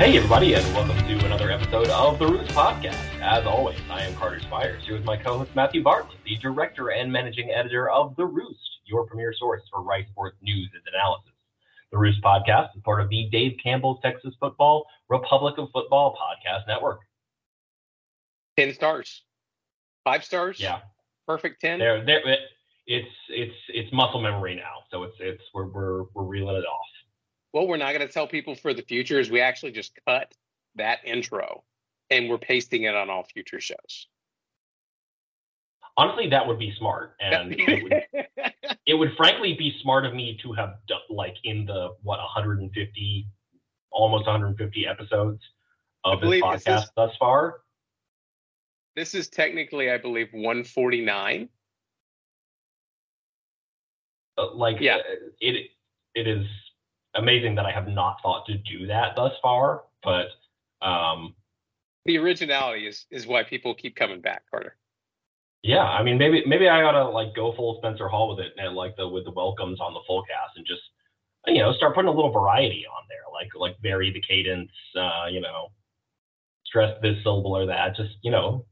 [0.00, 2.96] Hey, everybody, and welcome to another episode of the Roost Podcast.
[3.20, 6.88] As always, I am Carter Spires, here with my co host Matthew Bartlett, the director
[6.88, 11.34] and managing editor of The Roost, your premier source for Rice Sports news and analysis.
[11.92, 16.66] The Roost Podcast is part of the Dave Campbell's Texas Football Republic of Football Podcast
[16.66, 17.00] Network.
[18.58, 19.24] 10 stars,
[20.02, 20.58] five stars.
[20.58, 20.78] Yeah.
[21.26, 21.78] Perfect 10.
[21.78, 22.22] There, there,
[22.86, 24.76] it's, it's, it's muscle memory now.
[24.90, 26.86] So it's, it's, we're, we're, we're reeling it off.
[27.52, 30.32] What we're not going to tell people for the future is we actually just cut
[30.76, 31.64] that intro
[32.10, 34.06] and we're pasting it on all future shows.
[35.96, 38.24] Honestly, that would be smart, and it, would,
[38.86, 43.26] it would frankly be smart of me to have done like in the what 150,
[43.90, 45.42] almost 150 episodes
[46.04, 47.60] of this podcast this is, thus far.
[48.96, 51.48] This is technically, I believe, 149.
[54.38, 55.00] Uh, like, yeah, uh,
[55.40, 55.70] it
[56.14, 56.46] it is
[57.14, 60.26] amazing that I have not thought to do that thus far, but
[60.82, 61.34] um,
[62.04, 64.76] the originality is is why people keep coming back, Carter.
[65.62, 68.74] Yeah, I mean, maybe maybe I gotta like go full Spencer Hall with it and
[68.74, 70.80] like the with the welcomes on the full cast and just
[71.46, 75.26] you know start putting a little variety on there, like like vary the cadence, uh,
[75.30, 75.68] you know,
[76.64, 78.64] stress this syllable or that, just you know.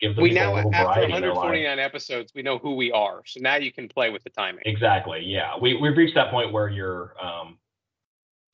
[0.00, 3.22] Give we now after 149 episodes, we know who we are.
[3.26, 4.62] So now you can play with the timing.
[4.64, 5.22] Exactly.
[5.22, 7.58] Yeah, we we've reached that point where you're um,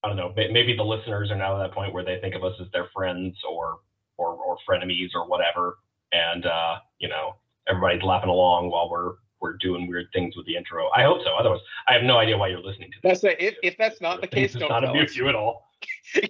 [0.02, 2.44] I don't know, maybe the listeners are now at that point where they think of
[2.44, 3.78] us as their friends or
[4.16, 5.76] or or frenemies or whatever
[6.12, 7.36] and uh, you know
[7.68, 10.88] everybody's laughing along while we're we're doing weird things with the intro.
[10.96, 11.34] I hope so.
[11.38, 13.20] Otherwise, I have no idea why you're listening to this.
[13.20, 15.70] That's a, if if that's not the case, don't not abuse you at all.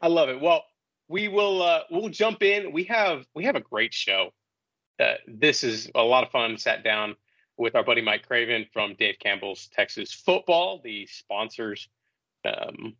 [0.00, 0.40] I love it.
[0.40, 0.64] Well,
[1.12, 2.72] we will uh, we'll jump in.
[2.72, 4.32] We have we have a great show.
[4.98, 6.56] Uh, this is a lot of fun.
[6.56, 7.16] Sat down
[7.58, 11.88] with our buddy Mike Craven from Dave Campbell's Texas Football, the sponsors,
[12.46, 12.96] um,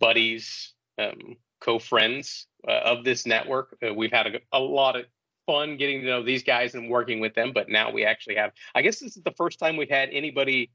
[0.00, 3.76] buddies, um, co-friends uh, of this network.
[3.80, 5.06] Uh, we've had a, a, lot of
[5.46, 8.50] fun getting to know these guys and working with them, but now we actually have.
[8.74, 10.72] I guess this is the first time we've had anybody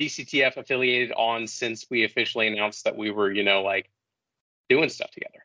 [0.00, 3.90] DCTF affiliated on since we officially announced that we were, you know, like
[4.68, 5.44] doing stuff together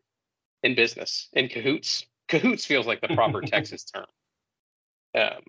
[0.67, 2.05] in business in cahoots.
[2.27, 4.05] Cahoots feels like the proper Texas term.
[5.15, 5.41] Um,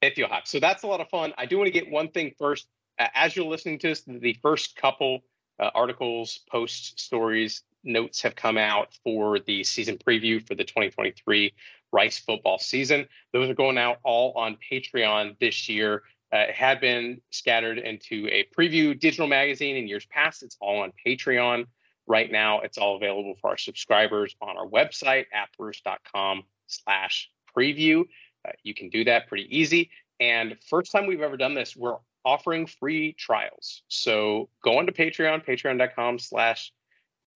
[0.00, 0.46] if you'll have.
[0.46, 1.34] So that's a lot of fun.
[1.36, 2.66] I do want to get one thing first.
[2.98, 5.20] Uh, as you're listening to this, the first couple
[5.60, 11.52] uh, articles, posts, stories notes have come out for the season preview for the 2023
[11.92, 13.06] Rice football season.
[13.32, 16.02] Those are going out all on Patreon this year.
[16.32, 20.42] Uh, it had been scattered into a preview digital magazine in years past.
[20.42, 21.66] It's all on Patreon.
[22.06, 28.02] Right now, it's all available for our subscribers on our website, approost.com slash preview.
[28.46, 29.90] Uh, you can do that pretty easy.
[30.18, 33.82] And first time we've ever done this, we're offering free trials.
[33.88, 36.72] So go on to Patreon, patreon.com slash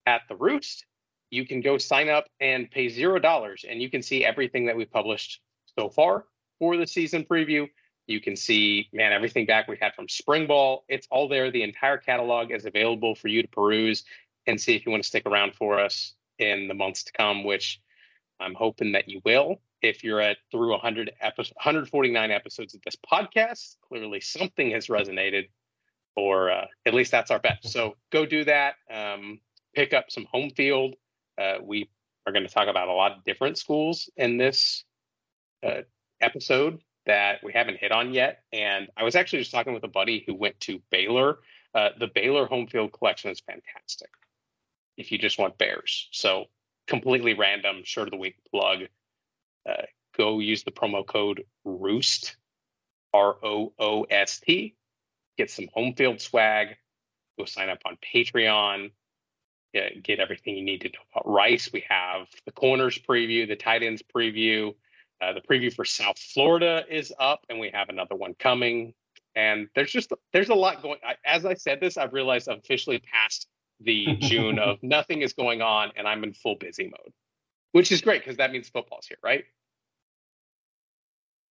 [0.07, 0.87] at the Roost,
[1.31, 4.77] you can go sign up and pay zero dollars, and you can see everything that
[4.77, 5.41] we've published
[5.79, 6.25] so far
[6.59, 7.69] for the season preview.
[8.07, 10.85] You can see, man, everything back we had from spring ball.
[10.89, 11.51] It's all there.
[11.51, 14.05] The entire catalog is available for you to peruse
[14.47, 17.45] and see if you want to stick around for us in the months to come,
[17.45, 17.81] which
[18.41, 19.61] I'm hoping that you will.
[19.83, 25.49] If you're at through 100 episodes, 149 episodes of this podcast, clearly something has resonated,
[26.17, 27.59] or uh, at least that's our bet.
[27.63, 28.75] So go do that.
[28.91, 29.41] Um,
[29.75, 30.95] pick up some home field.
[31.39, 31.91] Uh, we
[32.27, 34.85] are going to talk about a lot of different schools in this
[35.65, 35.83] uh,
[36.21, 38.43] episode that we haven't hit on yet.
[38.53, 41.39] And I was actually just talking with a buddy who went to Baylor.
[41.75, 44.09] Uh, the Baylor home field collection is fantastic
[44.97, 46.09] if you just want Bears.
[46.13, 46.47] So
[46.87, 48.83] completely random, short of the week plug.
[49.69, 49.83] Uh,
[50.17, 52.37] go use the promo code ROOST,
[53.13, 54.75] R O O S T.
[55.37, 56.77] Get some home field swag.
[57.39, 58.91] Go sign up on Patreon
[59.77, 61.71] get, get everything you need to know about Rice.
[61.73, 64.75] We have the corners preview, the tight ends preview.
[65.21, 68.93] Uh, the preview for South Florida is up, and we have another one coming.
[69.35, 70.99] And there's just there's a lot going.
[71.07, 73.47] I, as I said this, I've realized I'm officially past
[73.81, 77.13] the June of nothing is going on, and I'm in full busy mode,
[77.73, 79.45] which is great because that means football's here, right?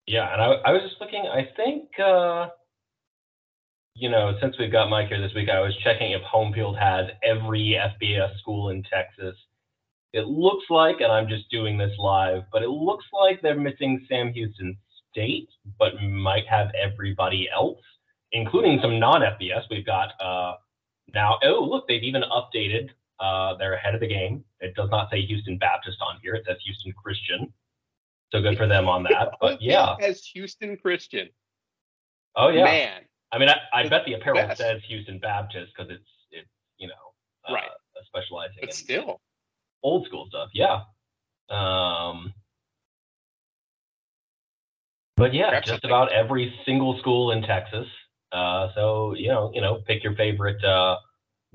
[0.07, 1.25] Yeah, and I, I was just looking.
[1.25, 2.49] I think uh,
[3.95, 6.77] you know, since we've got Mike here this week, I was checking if home field
[6.77, 9.35] has every FBS school in Texas.
[10.11, 14.05] It looks like, and I'm just doing this live, but it looks like they're missing
[14.09, 14.77] Sam Houston
[15.11, 15.47] State,
[15.79, 17.79] but might have everybody else,
[18.33, 19.63] including some non-FBS.
[19.71, 20.55] We've got uh,
[21.15, 21.39] now.
[21.43, 22.89] Oh, look, they've even updated.
[23.19, 24.43] Uh, they're ahead of the game.
[24.59, 26.35] It does not say Houston Baptist on here.
[26.35, 27.51] It says Houston Christian.
[28.31, 29.29] So good for them on that.
[29.39, 31.29] But yeah, as Houston Christian.
[32.35, 33.01] Oh yeah, man,
[33.31, 34.59] I mean, I, I bet the apparel best.
[34.59, 36.93] says Houston Baptist because it's it's you know
[37.49, 37.69] uh, right.
[38.05, 39.21] specializing But still,
[39.83, 40.49] old school stuff.
[40.53, 40.81] Yeah.
[41.49, 42.33] Um,
[45.15, 47.87] but yeah, Grab just about every single school in Texas.
[48.31, 50.97] Uh, so you know, you know, pick your favorite uh,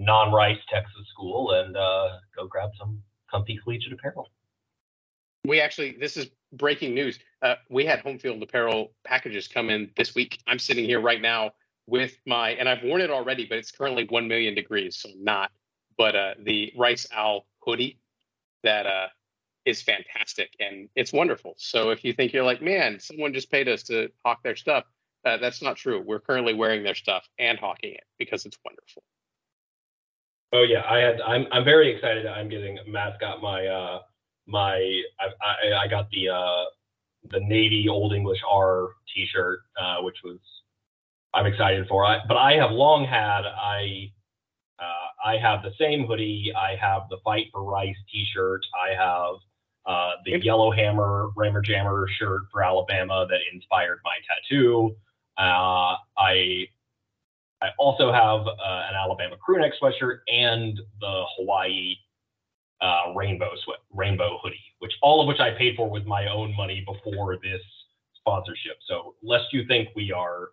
[0.01, 3.01] non-Rice Texas school and uh, go grab some
[3.31, 4.29] comfy collegiate apparel.
[5.45, 7.19] we actually this is breaking news.
[7.43, 10.41] Uh, we had home field apparel packages come in this week.
[10.47, 11.53] I'm sitting here right now
[11.87, 15.51] with my, and I've worn it already, but it's currently one million degrees, so not.
[15.97, 17.99] But uh, the Rice Owl hoodie
[18.63, 19.09] that uh,
[19.65, 21.55] is fantastic and it's wonderful.
[21.59, 24.85] So if you think you're like, man, someone just paid us to hawk their stuff,
[25.27, 26.01] uh, that's not true.
[26.01, 29.03] We're currently wearing their stuff and hawking it because it's wonderful.
[30.53, 31.21] Oh yeah, I had.
[31.21, 32.27] I'm I'm very excited.
[32.27, 32.79] I'm getting.
[32.89, 34.01] Matt's got my uh
[34.47, 34.75] my.
[35.21, 36.65] I I, I got the uh
[37.31, 40.39] the Navy Old English R T-shirt, uh, which was
[41.35, 42.05] I'm excited for.
[42.05, 43.43] I but I have long had.
[43.47, 44.11] I
[44.81, 46.53] uh, I have the same hoodie.
[46.57, 48.63] I have the Fight for Rice T-shirt.
[48.75, 49.35] I have
[49.87, 50.41] uh, the Yep.
[50.43, 54.97] Yellow Hammer Rammer Jammer shirt for Alabama that inspired my tattoo.
[55.39, 56.67] Uh, I
[57.63, 61.97] I also have uh, an Alabama crewneck sweatshirt and the Hawaii
[62.81, 66.55] uh, rainbow sweat rainbow hoodie, which all of which I paid for with my own
[66.57, 67.61] money before this
[68.17, 68.79] sponsorship.
[68.87, 70.49] So lest you think we are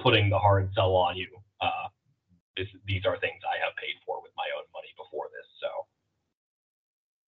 [0.00, 1.28] putting the hard sell on you,
[1.60, 1.88] uh,
[2.56, 5.46] this, these are things I have paid for with my own money before this.
[5.60, 5.68] So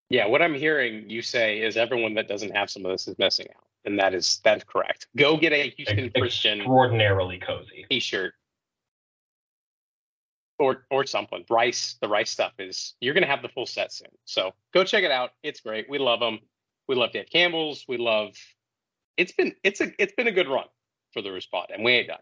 [0.08, 3.18] Yeah, what I'm hearing you say is everyone that doesn't have some of this is
[3.18, 5.08] missing out, and that is that's correct.
[5.16, 7.84] Go get a Houston ex- Christian extraordinarily cozy.
[7.90, 8.32] T-shirt
[10.58, 11.44] or or something.
[11.50, 14.08] Rice, the Rice stuff is you're gonna have the full set soon.
[14.24, 15.30] So go check it out.
[15.42, 15.88] It's great.
[15.88, 16.40] We love them.
[16.88, 17.84] We love Dave Campbell's.
[17.88, 18.34] We love.
[19.16, 20.66] It's been it's a it's been a good run
[21.12, 22.18] for the Spot, and we ain't done.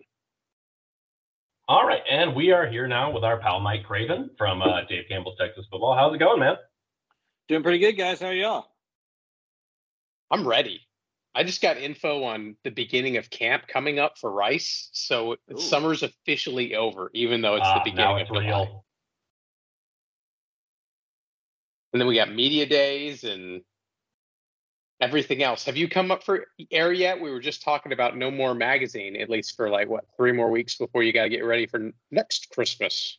[1.69, 5.07] All right, and we are here now with our pal Mike Craven from uh, Dave
[5.09, 5.97] Campbell's Texas Football.
[5.97, 6.57] How's it going, man?
[7.49, 8.21] Doing pretty good, guys.
[8.21, 8.67] How are y'all?
[10.31, 10.86] I'm ready.
[11.37, 15.59] I just got info on the beginning of camp coming up for Rice, so Ooh.
[15.59, 18.47] summer's officially over, even though it's Ah, the beginning it's of July.
[18.47, 18.85] real.
[21.93, 23.61] And then we got media days and
[24.99, 25.67] everything else.
[25.67, 27.21] Have you come up for air yet?
[27.21, 30.51] We were just talking about No More Magazine, at least for like what three more
[30.51, 33.19] weeks before you got to get ready for next Christmas.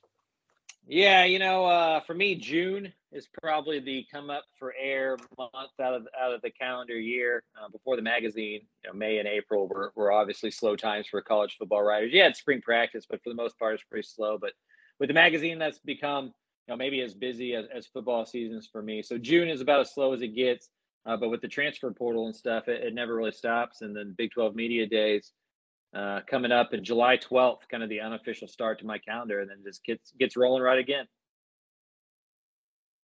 [0.89, 5.71] Yeah, you know, uh, for me, June is probably the come up for air month
[5.81, 7.43] out of out of the calendar year.
[7.61, 11.21] Uh, before the magazine, you know, May and April were, were obviously slow times for
[11.21, 12.11] college football writers.
[12.13, 14.37] Yeah, it's spring practice, but for the most part, it's pretty slow.
[14.37, 14.53] But
[14.97, 16.31] with the magazine, that's become you
[16.69, 19.01] know maybe as busy as, as football seasons for me.
[19.01, 20.69] So June is about as slow as it gets.
[21.05, 23.81] Uh, but with the transfer portal and stuff, it, it never really stops.
[23.81, 25.31] And then Big 12 media days
[25.93, 29.49] uh, coming up in July 12th, kind of the unofficial start to my calendar, and
[29.49, 31.05] then just gets gets rolling right again.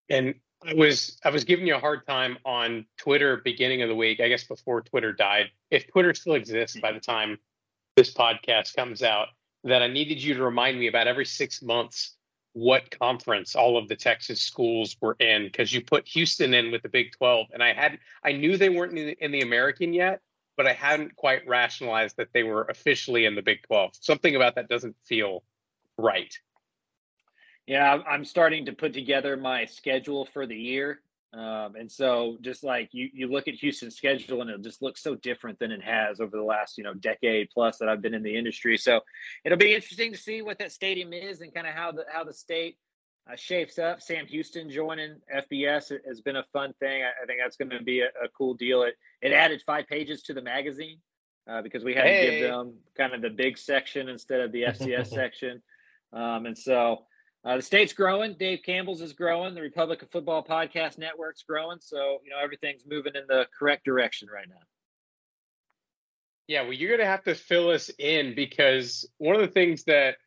[0.10, 0.36] And
[0.66, 4.20] I was I was giving you a hard time on Twitter beginning of the week,
[4.20, 5.48] I guess before Twitter died.
[5.72, 7.40] If Twitter still exists by the time
[7.96, 9.28] this podcast comes out,
[9.64, 12.16] that I needed you to remind me about every six months
[12.54, 16.84] what conference all of the Texas schools were in because you put Houston in with
[16.84, 19.92] the Big 12 and I had I knew they weren't in the, in the American
[19.92, 20.22] yet
[20.58, 24.56] but I hadn't quite rationalized that they were officially in the Big 12 something about
[24.56, 25.44] that doesn't feel
[25.98, 26.34] right
[27.66, 31.02] Yeah, I'm- starting to put together my schedule for the year.
[31.34, 35.02] Um, and so just like you, you look at Houston's schedule and it just looks
[35.02, 38.14] so different than it has over the last, you know, decade plus that I've been
[38.14, 38.78] in the industry.
[38.78, 39.02] So
[39.44, 42.24] it'll be interesting to see what that stadium is and kind of how the, how
[42.24, 42.78] the state
[43.32, 44.02] uh, shapes up.
[44.02, 47.04] Sam Houston joining FBS has been a fun thing.
[47.04, 48.84] I, I think that's going to be a, a cool deal.
[48.84, 50.98] It, it added five pages to the magazine
[51.48, 54.64] uh, because we had to give them kind of the big section instead of the
[54.64, 55.62] FCS section.
[56.12, 57.06] Um, and so
[57.46, 58.36] uh, the state's growing.
[58.38, 59.54] Dave Campbell's is growing.
[59.56, 61.80] The Republic of Football Podcast Network's growing.
[61.82, 64.56] So, you know, everything's moving in the correct direction right now.
[66.48, 69.86] Yeah, well, you're going to have to fill us in because one of the things
[69.86, 70.18] that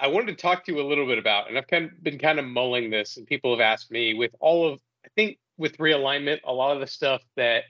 [0.00, 2.18] I wanted to talk to you a little bit about, and I've kind of been
[2.18, 5.78] kind of mulling this, and people have asked me with all of, I think with
[5.78, 7.64] realignment, a lot of the stuff that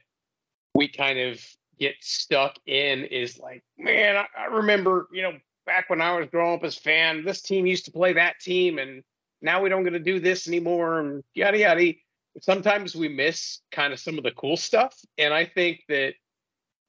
[0.74, 1.44] we kind of
[1.78, 5.32] get stuck in is like, man, I, I remember, you know,
[5.66, 8.78] back when I was growing up as fan, this team used to play that team,
[8.78, 9.02] and
[9.42, 11.92] now we don't get to do this anymore, and yada yada.
[12.40, 16.14] Sometimes we miss kind of some of the cool stuff, and I think that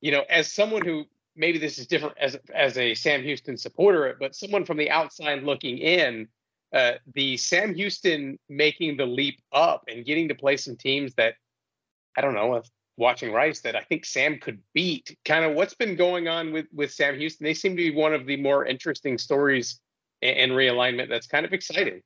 [0.02, 4.16] you know, as someone who maybe this is different as as a Sam Houston supporter,
[4.20, 6.28] but someone from the outside looking in,
[6.74, 11.36] uh, the Sam Houston making the leap up and getting to play some teams that
[12.18, 12.62] I don't know,
[12.98, 15.18] watching Rice that I think Sam could beat.
[15.26, 17.46] Kind of what's been going on with with Sam Houston?
[17.46, 19.80] They seem to be one of the more interesting stories
[20.22, 21.10] and, realignment.
[21.10, 22.02] That's kind of exciting.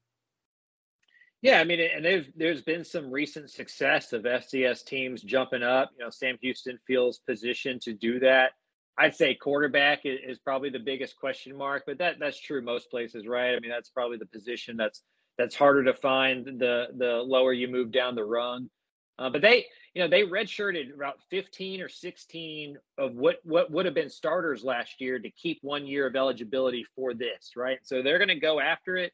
[1.42, 5.92] Yeah, I mean, and there's there's been some recent success of FCS teams jumping up.
[5.98, 8.54] You know, Sam Houston feels positioned to do that.
[8.98, 13.28] I'd say quarterback is, probably the biggest question mark, but that that's true most places,
[13.28, 13.56] right?
[13.56, 15.02] I mean, that's probably the position that's
[15.38, 18.70] that's harder to find the the lower you move down the rung.
[19.18, 23.86] Uh, but they, you know, they redshirted about 15 or 16 of what what would
[23.86, 27.80] have been starters last year to keep one year of eligibility for this, right?
[27.84, 29.14] So they're going to go after it.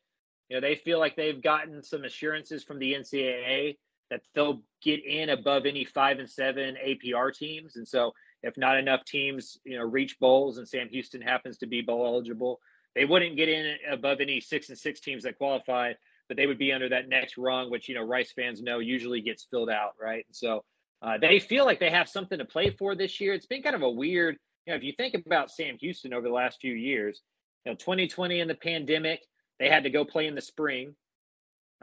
[0.50, 3.78] You know, they feel like they've gotten some assurances from the NCAA
[4.10, 8.12] that they'll get in above any five and seven APR teams, and so
[8.44, 12.06] if not enough teams, you know, reach bowls and Sam Houston happens to be bowl
[12.06, 12.60] eligible,
[12.96, 15.94] they wouldn't get in above any six and six teams that qualify,
[16.28, 19.22] but they would be under that next rung, which you know Rice fans know usually
[19.22, 20.26] gets filled out, right?
[20.28, 20.64] And so
[21.02, 23.34] uh, they feel like they have something to play for this year.
[23.34, 26.28] It's been kind of a weird, you know, if you think about Sam Houston over
[26.28, 27.22] the last few years,
[27.66, 29.22] you know, 2020 in the pandemic,
[29.60, 30.96] they had to go play in the spring.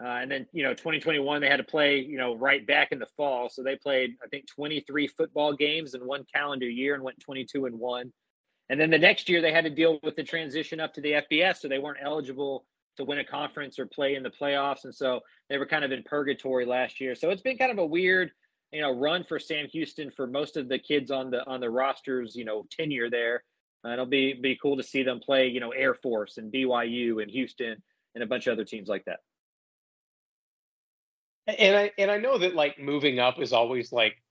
[0.01, 3.01] Uh, and then, you know, 2021, they had to play, you know, right back in
[3.01, 3.49] the fall.
[3.49, 7.67] So they played, I think, 23 football games in one calendar year and went 22
[7.67, 8.13] and one.
[8.69, 11.13] And then the next year, they had to deal with the transition up to the
[11.13, 11.59] FBS.
[11.59, 12.65] So they weren't eligible
[12.97, 14.85] to win a conference or play in the playoffs.
[14.85, 17.15] And so they were kind of in purgatory last year.
[17.15, 18.31] So it's been kind of a weird,
[18.73, 21.71] you know, run for Sam Houston for most of the kids on the on the
[21.71, 23.43] rosters, you know, tenure there.
[23.85, 27.23] Uh, it'll be be cool to see them play, you know, Air Force and BYU
[27.23, 27.81] and Houston
[28.15, 29.21] and a bunch of other teams like that.
[31.49, 34.23] And I and I know that like moving up is always like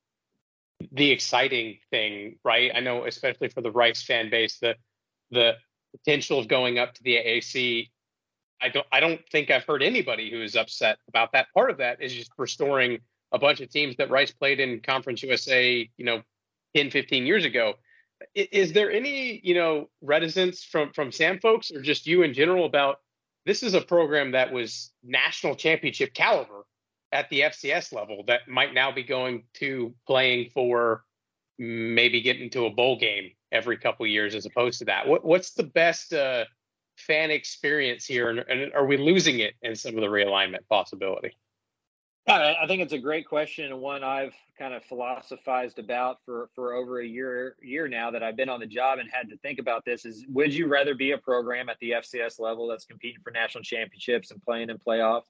[0.92, 2.72] the exciting thing, right?
[2.74, 4.76] I know especially for the Rice fan base, the
[5.32, 5.54] the
[5.92, 7.90] potential of going up to the AAC.
[8.62, 11.48] I don't I don't think I've heard anybody who is upset about that.
[11.56, 13.00] Part of that is just restoring
[13.32, 16.22] a bunch of teams that Rice played in Conference USA, you know,
[16.76, 17.74] 10, 15 years ago.
[18.36, 22.66] Is there any, you know, reticence from from Sam folks or just you in general
[22.66, 23.00] about
[23.48, 26.67] this is a program that was national championship caliber
[27.12, 31.04] at the FCS level that might now be going to playing for
[31.58, 35.08] maybe getting to a bowl game every couple years as opposed to that.
[35.08, 36.46] What, what's the best uh,
[36.98, 41.36] fan experience here, and, and, are we losing it in some of the realignment possibility?
[42.30, 46.74] I think it's a great question and one I've kind of philosophized about for for
[46.74, 49.60] over a year year now that I've been on the job and had to think
[49.60, 50.04] about this.
[50.04, 53.64] Is would you rather be a program at the FCS level that's competing for national
[53.64, 55.28] championships and playing in playoffs,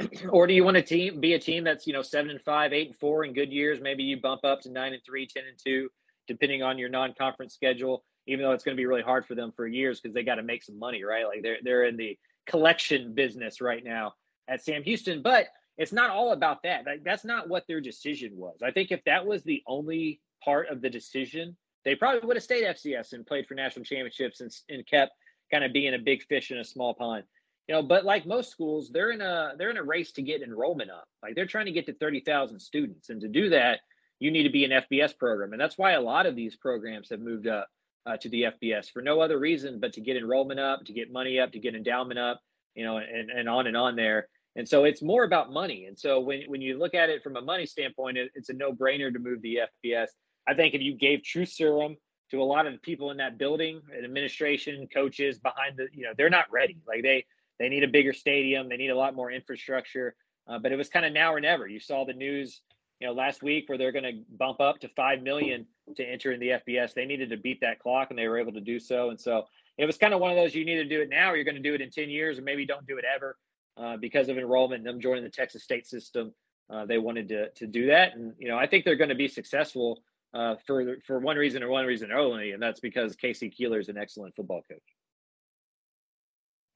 [0.30, 2.72] or do you want to team be a team that's you know seven and five,
[2.72, 3.80] eight and four in good years?
[3.80, 5.88] Maybe you bump up to nine and three, ten and two,
[6.26, 8.04] depending on your non-conference schedule.
[8.26, 10.36] Even though it's going to be really hard for them for years because they got
[10.36, 11.26] to make some money, right?
[11.26, 14.14] Like they're they're in the collection business right now
[14.48, 15.46] at Sam Houston, but
[15.78, 16.84] it's not all about that.
[16.86, 18.58] Like, that's not what their decision was.
[18.62, 22.42] I think if that was the only part of the decision, they probably would have
[22.42, 25.12] stayed FCS and played for national championships and, and kept
[25.50, 27.24] kind of being a big fish in a small pond
[27.68, 30.42] you know but like most schools they're in a they're in a race to get
[30.42, 31.04] enrollment up.
[31.22, 33.80] Like they're trying to get to 30,000 students and to do that
[34.18, 37.08] you need to be an FBS program and that's why a lot of these programs
[37.10, 37.68] have moved up
[38.04, 41.12] uh, to the FBS for no other reason but to get enrollment up to get
[41.12, 42.40] money up to get endowment up
[42.74, 44.28] you know and, and on and on there.
[44.54, 47.36] And so it's more about money and so when, when you look at it from
[47.36, 50.08] a money standpoint it, it's a no-brainer to move the FBS
[50.46, 51.96] I think if you gave Truth Serum
[52.30, 56.12] to a lot of the people in that building administration coaches behind the you know
[56.16, 56.78] they're not ready.
[56.86, 57.24] Like they
[57.62, 58.68] they need a bigger stadium.
[58.68, 60.16] They need a lot more infrastructure.
[60.48, 61.68] Uh, but it was kind of now or never.
[61.68, 62.60] You saw the news,
[62.98, 65.64] you know, last week where they're going to bump up to five million
[65.96, 66.92] to enter in the FBS.
[66.92, 69.10] They needed to beat that clock, and they were able to do so.
[69.10, 69.44] And so
[69.78, 71.44] it was kind of one of those you need to do it now, or you're
[71.44, 73.36] going to do it in ten years, or maybe don't do it ever
[73.76, 76.34] uh, because of enrollment and them joining the Texas state system.
[76.68, 79.14] Uh, they wanted to to do that, and you know, I think they're going to
[79.14, 80.02] be successful
[80.34, 83.50] uh, for for one reason or one reason only, and that's because K.C.
[83.50, 84.82] Keeler is an excellent football coach.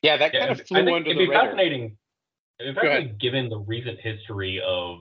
[0.06, 1.46] Yeah, that yeah, kind of flew under the radar.
[1.46, 1.96] Fascinating.
[2.60, 4.98] It'd be fascinating given the recent history of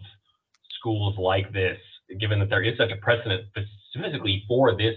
[0.80, 1.78] schools like this,
[2.20, 3.46] given that there is such a precedent
[3.94, 4.96] specifically for this,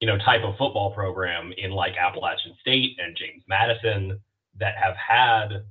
[0.00, 4.20] you know, type of football program in like Appalachian State and James Madison
[4.58, 5.64] that have had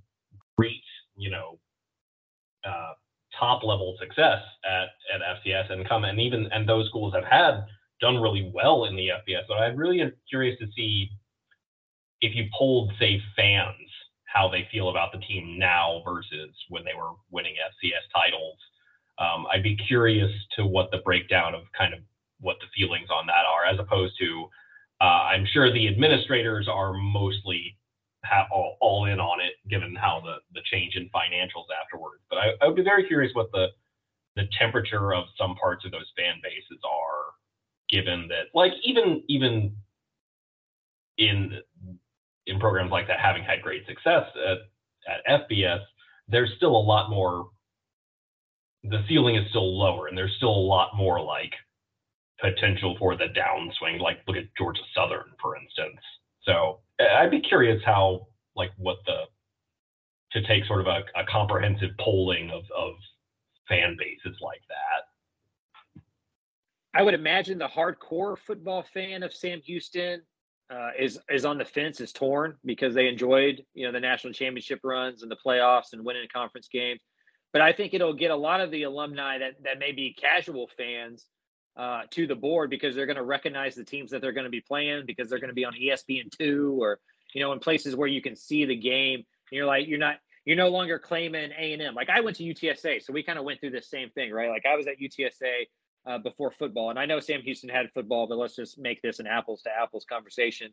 [0.58, 0.84] great,
[1.16, 1.60] you know,
[2.68, 2.94] uh,
[3.40, 7.64] top level success at, at FCS and come and even and those schools have had
[8.02, 9.48] done really well in the FBS.
[9.48, 11.10] So I'm really curious to see
[12.26, 13.90] if you polled, say, fans,
[14.26, 18.58] how they feel about the team now versus when they were winning FCS titles,
[19.18, 22.02] um, I'd be curious to what the breakdown of kind of
[22.42, 24.46] what the feelings on that are, as opposed to
[25.02, 27.78] uh, I'm sure the administrators are mostly
[28.52, 32.24] all, all, in on it, given how the, the change in financials afterwards.
[32.30, 33.68] But I, I would be very curious what the
[34.36, 37.32] the temperature of some parts of those fan bases are,
[37.90, 39.76] given that, like even even
[41.18, 41.60] in
[42.48, 44.58] in programs like that having had great success at,
[45.08, 45.82] at FBS,
[46.28, 47.50] there's still a lot more.
[48.84, 51.52] The ceiling is still lower, and there's still a lot more like
[52.40, 54.00] potential for the downswing.
[54.00, 56.00] Like look at Georgia Southern, for instance.
[56.44, 59.24] So I'd be curious how like what the
[60.32, 62.94] to take sort of a, a comprehensive polling of, of
[63.70, 66.02] fan bases like that.
[66.94, 70.22] I would imagine the hardcore football fan of Sam Houston
[70.70, 74.34] uh, is is on the fence, is torn because they enjoyed you know the national
[74.34, 77.02] championship runs and the playoffs and winning conference games.
[77.54, 80.70] But I think it'll get a lot of the alumni that that may be casual
[80.78, 81.26] fans
[81.78, 84.50] uh, to the board because they're going to recognize the teams that they're going to
[84.50, 87.00] be playing because they're going to be on ESPN two or
[87.34, 89.24] you know in places where you can see the game.
[89.52, 91.96] You're like you're not you're no longer claiming A and M.
[91.96, 94.50] Like I went to UTSA, so we kind of went through the same thing, right?
[94.50, 95.68] Like I was at UTSA
[96.06, 99.20] uh, before football, and I know Sam Houston had football, but let's just make this
[99.20, 100.72] an apples to apples conversation.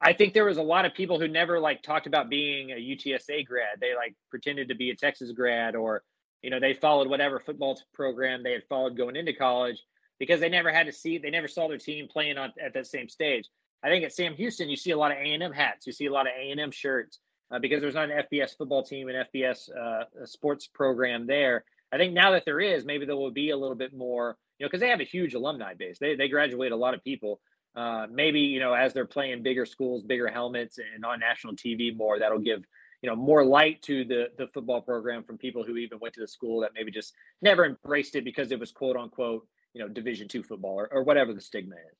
[0.00, 2.74] I think there was a lot of people who never like talked about being a
[2.74, 3.80] UTSA grad.
[3.80, 6.02] They like pretended to be a Texas grad, or
[6.42, 9.82] you know they followed whatever football program they had followed going into college
[10.18, 12.86] because they never had to see, they never saw their team playing on at that
[12.86, 13.48] same stage.
[13.82, 15.92] I think at Sam Houston, you see a lot of A and M hats, you
[15.92, 17.20] see a lot of A and M shirts
[17.50, 21.64] uh, because there's not an FBS football team and FBS uh, sports program there.
[21.92, 24.64] I think now that there is, maybe there will be a little bit more, you
[24.64, 25.98] know, because they have a huge alumni base.
[25.98, 27.40] They they graduate a lot of people.
[27.74, 31.94] Uh, maybe you know as they're playing bigger schools, bigger helmets, and on national TV
[31.94, 32.64] more, that'll give
[33.02, 36.20] you know more light to the the football program from people who even went to
[36.20, 39.88] the school that maybe just never embraced it because it was quote unquote you know
[39.88, 41.98] Division two football or, or whatever the stigma is.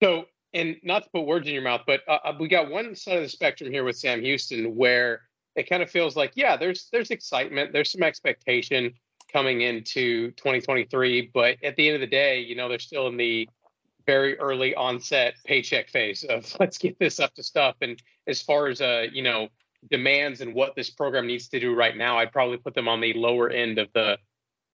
[0.00, 2.94] So, and not to put words in your mouth, but uh, uh, we got one
[2.94, 5.22] side of the spectrum here with Sam Houston where
[5.56, 8.94] it kind of feels like, yeah, there's there's excitement, there's some expectation
[9.32, 13.16] coming into 2023, but at the end of the day, you know, they're still in
[13.16, 13.48] the
[14.06, 17.76] very early onset paycheck phase of let's get this up to stuff.
[17.82, 19.48] And as far as uh, you know,
[19.90, 23.00] demands and what this program needs to do right now, I'd probably put them on
[23.00, 24.18] the lower end of the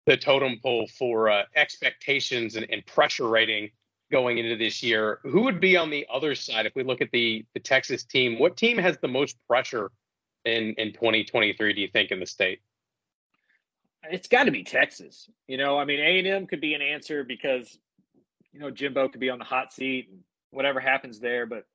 [0.06, 3.70] the totem pole for uh, expectations and, and, pressure rating
[4.12, 5.18] going into this year.
[5.22, 8.38] Who would be on the other side if we look at the the Texas team?
[8.38, 9.90] What team has the most pressure
[10.44, 11.72] in in 2023?
[11.72, 12.60] Do you think in the state?
[14.10, 15.28] It's got to be Texas.
[15.46, 17.78] You know, I mean, A and M could be an answer because
[18.52, 21.46] you know Jimbo could be on the hot seat and whatever happens there.
[21.46, 21.66] But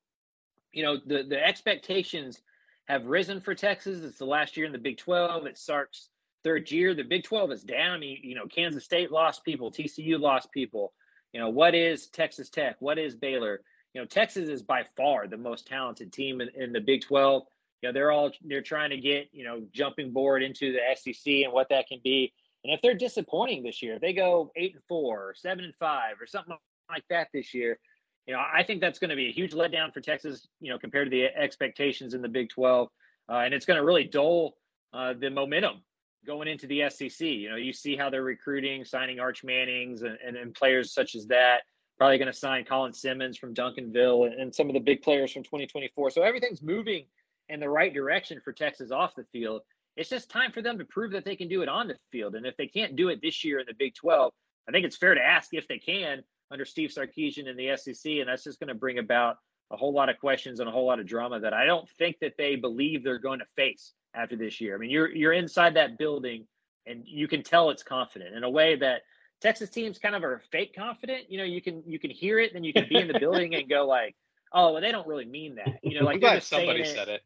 [0.72, 2.40] you know, the the expectations
[2.86, 4.02] have risen for Texas.
[4.02, 5.46] It's the last year in the Big 12.
[5.46, 6.08] It starts
[6.42, 6.94] third year.
[6.94, 8.02] The Big 12 is down.
[8.02, 10.92] You know, Kansas State lost people, TCU lost people.
[11.32, 12.76] You know, what is Texas Tech?
[12.80, 13.60] What is Baylor?
[13.94, 17.44] You know, Texas is by far the most talented team in, in the Big 12.
[17.82, 21.44] You know, they're all they're trying to get, you know, jumping board into the SEC
[21.44, 22.32] and what that can be.
[22.64, 25.74] And if they're disappointing this year, if they go eight and four or seven and
[25.76, 26.56] five or something
[26.90, 27.78] like that this year,
[28.26, 30.78] you know, I think that's going to be a huge letdown for Texas, you know,
[30.78, 32.88] compared to the expectations in the Big 12.
[33.28, 34.56] Uh, and it's going to really dull
[34.92, 35.82] uh, the momentum
[36.26, 37.26] going into the SEC.
[37.26, 41.14] You know, you see how they're recruiting, signing Arch Mannings and, and, and players such
[41.14, 41.62] as that.
[41.96, 45.32] Probably going to sign Colin Simmons from Duncanville and, and some of the big players
[45.32, 46.10] from 2024.
[46.10, 47.06] So everything's moving
[47.50, 49.62] in the right direction for Texas off the field.
[49.96, 52.34] It's just time for them to prove that they can do it on the field.
[52.34, 54.32] And if they can't do it this year in the Big 12,
[54.68, 58.12] I think it's fair to ask if they can under Steve Sarkisian in the SEC.
[58.12, 59.36] And that's just going to bring about
[59.70, 62.16] a whole lot of questions and a whole lot of drama that I don't think
[62.20, 64.74] that they believe they're going to face after this year.
[64.74, 66.46] I mean, you're you're inside that building
[66.86, 69.02] and you can tell it's confident in a way that
[69.40, 71.30] Texas teams kind of are fake confident.
[71.30, 73.54] You know, you can you can hear it, then you can be in the building
[73.54, 74.14] and go like,
[74.52, 76.88] "Oh, well, they don't really mean that." You know, like they're just somebody it.
[76.88, 77.22] said it.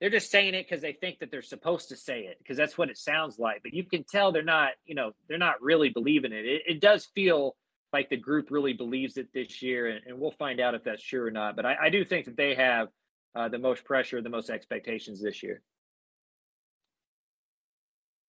[0.00, 2.78] They're just saying it because they think that they're supposed to say it because that's
[2.78, 3.62] what it sounds like.
[3.62, 4.72] But you can tell they're not.
[4.86, 6.46] You know, they're not really believing it.
[6.46, 7.56] It, it does feel
[7.92, 11.02] like the group really believes it this year, and, and we'll find out if that's
[11.02, 11.56] true or not.
[11.56, 12.88] But I, I do think that they have
[13.34, 15.60] uh, the most pressure, the most expectations this year.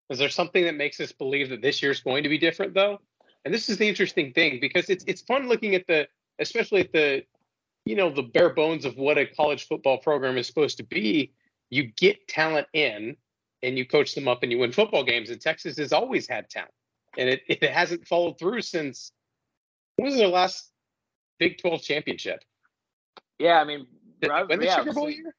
[0.10, 2.74] Is there something that makes us believe that this year is going to be different,
[2.74, 3.00] though?
[3.46, 6.08] And this is the interesting thing because it's it's fun looking at the,
[6.38, 7.24] especially at the,
[7.86, 11.32] you know, the bare bones of what a college football program is supposed to be.
[11.72, 13.16] You get talent in,
[13.64, 15.32] and you coach them up, and you win football games.
[15.32, 16.74] And Texas has always had talent,
[17.18, 19.12] and it it hasn't followed through since
[19.96, 20.72] when was their last
[21.40, 22.44] Big Twelve championship?
[23.40, 23.88] Yeah, I mean,
[24.20, 25.34] when the Sugar Bowl year?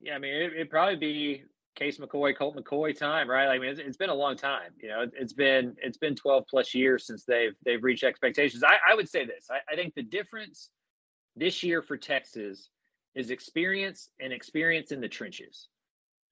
[0.00, 1.44] Yeah, I mean, it, would probably be
[1.76, 3.48] Case McCoy, Colt McCoy time, right?
[3.48, 4.72] I mean, it's, it's been a long time.
[4.78, 8.62] You know, it's been it's been 12 plus years since they've they've reached expectations.
[8.62, 9.46] I, I would say this.
[9.50, 10.70] I, I think the difference
[11.36, 12.68] this year for Texas
[13.14, 15.68] is experience and experience in the trenches.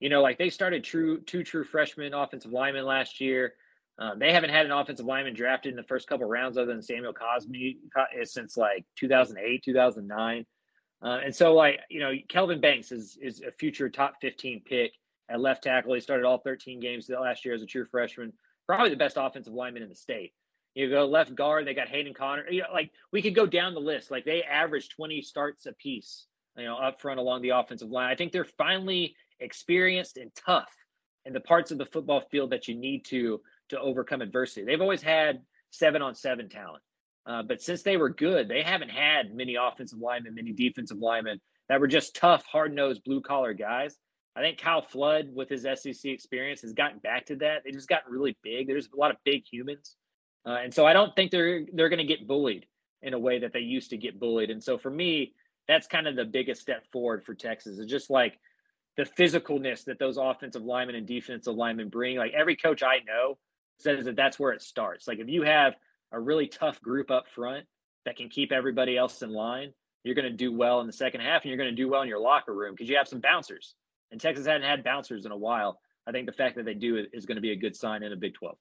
[0.01, 3.55] You know, like they started true two true freshmen offensive linemen last year.
[3.99, 6.83] Um, they haven't had an offensive lineman drafted in the first couple rounds other than
[6.83, 7.79] Samuel Cosmi
[8.23, 10.47] since like 2008, 2009.
[11.03, 14.93] Uh, and so, like you know, Kelvin Banks is is a future top 15 pick
[15.29, 15.95] at left tackle.
[15.95, 18.33] He started all 13 games last year as a true freshman.
[18.67, 20.33] Probably the best offensive lineman in the state.
[20.75, 22.49] You go left guard, they got Hayden Conner.
[22.49, 24.11] You know, like we could go down the list.
[24.11, 26.27] Like they average 20 starts a piece,
[26.59, 28.11] you know, up front along the offensive line.
[28.11, 30.75] I think they're finally experienced and tough
[31.25, 33.41] in the parts of the football field that you need to
[33.71, 34.65] to overcome adversity.
[34.65, 35.41] They've always had
[35.71, 36.83] seven on seven talent.
[37.27, 41.39] Uh, but since they were good, they haven't had many offensive linemen, many defensive linemen
[41.69, 43.97] that were just tough, hard nosed, blue collar guys.
[44.35, 47.63] I think Kyle Flood, with his SEC experience, has gotten back to that.
[47.65, 48.67] They just gotten really big.
[48.67, 49.97] There's a lot of big humans,
[50.47, 52.67] uh, and so I don't think they're they're going to get bullied
[53.03, 54.51] in a way that they used to get bullied.
[54.51, 55.35] And so for me,
[55.69, 57.79] that's kind of the biggest step forward for Texas.
[57.79, 58.39] It's just like
[58.97, 62.17] the physicalness that those offensive linemen and defensive linemen bring.
[62.17, 63.39] Like every coach I know
[63.79, 65.07] says that that's where it starts.
[65.07, 65.75] Like if you have
[66.11, 67.67] a really tough group up front
[68.07, 71.21] that can keep everybody else in line, you're going to do well in the second
[71.21, 73.21] half and you're going to do well in your locker room because you have some
[73.21, 73.75] bouncers.
[74.11, 75.79] And Texas hadn't had bouncers in a while.
[76.07, 78.13] I think the fact that they do is going to be a good sign in
[78.13, 78.57] a Big 12.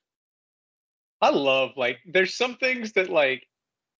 [1.21, 3.47] I love like there's some things that like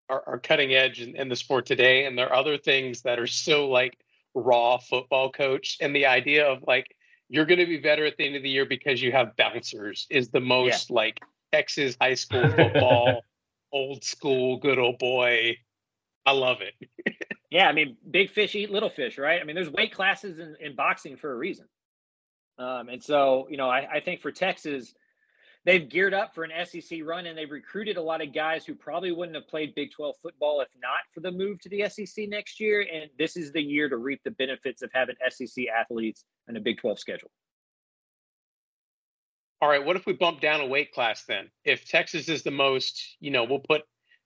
[0.10, 3.20] are, are cutting edge in, in the sport today, and there are other things that
[3.20, 3.98] are so like
[4.34, 5.78] raw football coach.
[5.82, 6.96] And the idea of like
[7.30, 10.08] you're going to be better at the end of the year because you have bouncers
[10.10, 10.96] is the most yeah.
[10.96, 11.20] like
[11.52, 13.22] Texas high school football
[13.72, 15.58] old school, good old boy.
[16.26, 17.16] I love it.
[17.52, 19.42] yeah, I mean, big fish eat little fish, right?
[19.42, 21.66] I mean, there's weight classes in, in boxing for a reason.
[22.58, 24.94] Um, and so, you know, I, I think for Texas,
[25.68, 28.74] they've geared up for an SEC run and they've recruited a lot of guys who
[28.74, 32.30] probably wouldn't have played Big 12 football if not for the move to the SEC
[32.30, 32.88] next year.
[32.92, 36.62] And this is the year to reap the benefits of having SEC athletes and a
[36.62, 37.30] Big 12 schedule.
[39.62, 41.50] All right, what if we bump down a weight class then?
[41.66, 43.82] If Texas is the most, you know, we'll put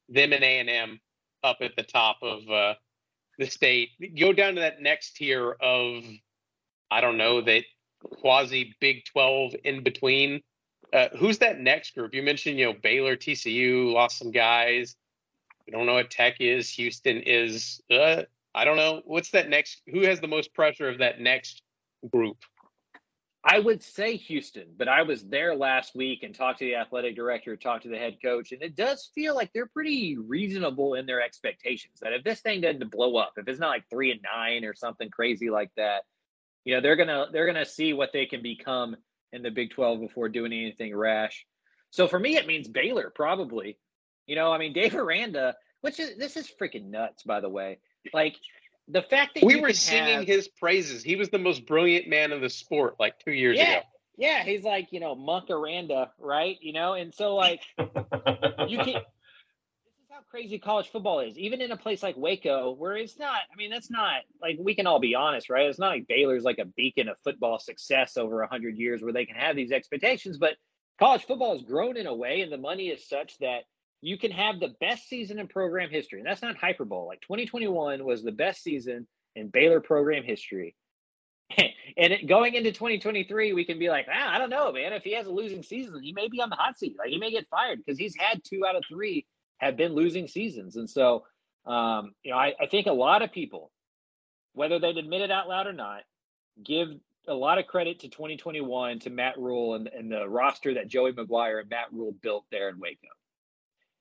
[0.09, 0.99] them and A and M
[1.43, 2.75] up at the top of uh,
[3.39, 3.89] the state.
[4.19, 6.03] Go down to that next tier of,
[6.91, 7.63] I don't know, that
[8.03, 10.41] quasi Big Twelve in between.
[10.93, 12.13] Uh, who's that next group?
[12.13, 14.95] You mentioned, you know, Baylor, TCU lost some guys.
[15.65, 16.69] We don't know what Tech is.
[16.71, 17.81] Houston is.
[17.89, 18.23] Uh,
[18.53, 19.01] I don't know.
[19.05, 19.81] What's that next?
[19.87, 21.61] Who has the most pressure of that next
[22.11, 22.37] group?
[23.43, 27.15] I would say Houston, but I was there last week and talked to the athletic
[27.15, 31.07] director, talked to the head coach, and it does feel like they're pretty reasonable in
[31.07, 31.99] their expectations.
[32.01, 34.75] That if this thing doesn't blow up, if it's not like three and nine or
[34.75, 36.03] something crazy like that,
[36.65, 38.95] you know, they're gonna they're gonna see what they can become
[39.33, 41.45] in the Big Twelve before doing anything rash.
[41.89, 43.77] So for me, it means Baylor probably.
[44.27, 47.79] You know, I mean, Dave Aranda, which is this is freaking nuts, by the way.
[48.13, 48.35] Like
[48.87, 51.03] the fact that we were singing have, his praises.
[51.03, 53.81] He was the most brilliant man in the sport like two years yeah, ago.
[54.17, 56.57] Yeah, he's like you know Monk Aranda, right?
[56.61, 59.01] You know, and so like you can.
[60.31, 61.37] Crazy college football is.
[61.37, 63.41] Even in a place like Waco, where it's not.
[63.51, 65.65] I mean, that's not like we can all be honest, right?
[65.65, 69.11] It's not like Baylor's like a beacon of football success over a hundred years where
[69.11, 70.55] they can have these expectations, but
[70.99, 73.63] college football has grown in a way, and the money is such that
[73.99, 76.19] you can have the best season in program history.
[76.19, 77.07] And that's not hyperbole.
[77.07, 80.75] Like 2021 was the best season in Baylor program history.
[81.97, 84.93] and going into 2023, we can be like, ah, I don't know, man.
[84.93, 86.95] If he has a losing season, he may be on the hot seat.
[86.97, 89.25] Like he may get fired because he's had two out of three
[89.61, 90.75] have been losing seasons.
[90.75, 91.23] And so,
[91.65, 93.71] um, you know, I, I think a lot of people,
[94.53, 96.01] whether they'd admit it out loud or not,
[96.63, 96.89] give
[97.27, 101.13] a lot of credit to 2021 to Matt Rhule and, and the roster that Joey
[101.13, 103.07] McGuire and Matt Rhule built there in Waco.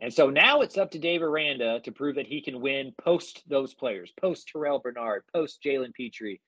[0.00, 3.42] And so now it's up to Dave Aranda to prove that he can win post
[3.46, 6.38] those players, post Terrell Bernard, post Jalen Pitre,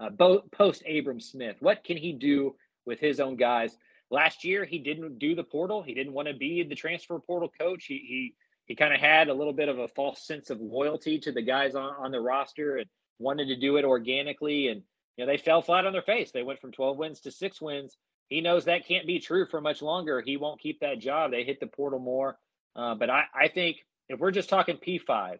[0.00, 0.10] uh,
[0.50, 1.56] post Abram Smith.
[1.60, 3.76] What can he do with his own guys?
[4.10, 5.82] Last year, he didn't do the portal.
[5.82, 7.84] He didn't want to be the transfer portal coach.
[7.86, 8.34] He he
[8.66, 11.42] he kind of had a little bit of a false sense of loyalty to the
[11.42, 12.86] guys on, on the roster and
[13.18, 14.68] wanted to do it organically.
[14.68, 14.82] And
[15.16, 16.32] you know they fell flat on their face.
[16.32, 17.96] They went from 12 wins to six wins.
[18.28, 20.20] He knows that can't be true for much longer.
[20.20, 21.30] He won't keep that job.
[21.30, 22.38] They hit the portal more.
[22.74, 25.38] Uh, but I, I think if we're just talking P5,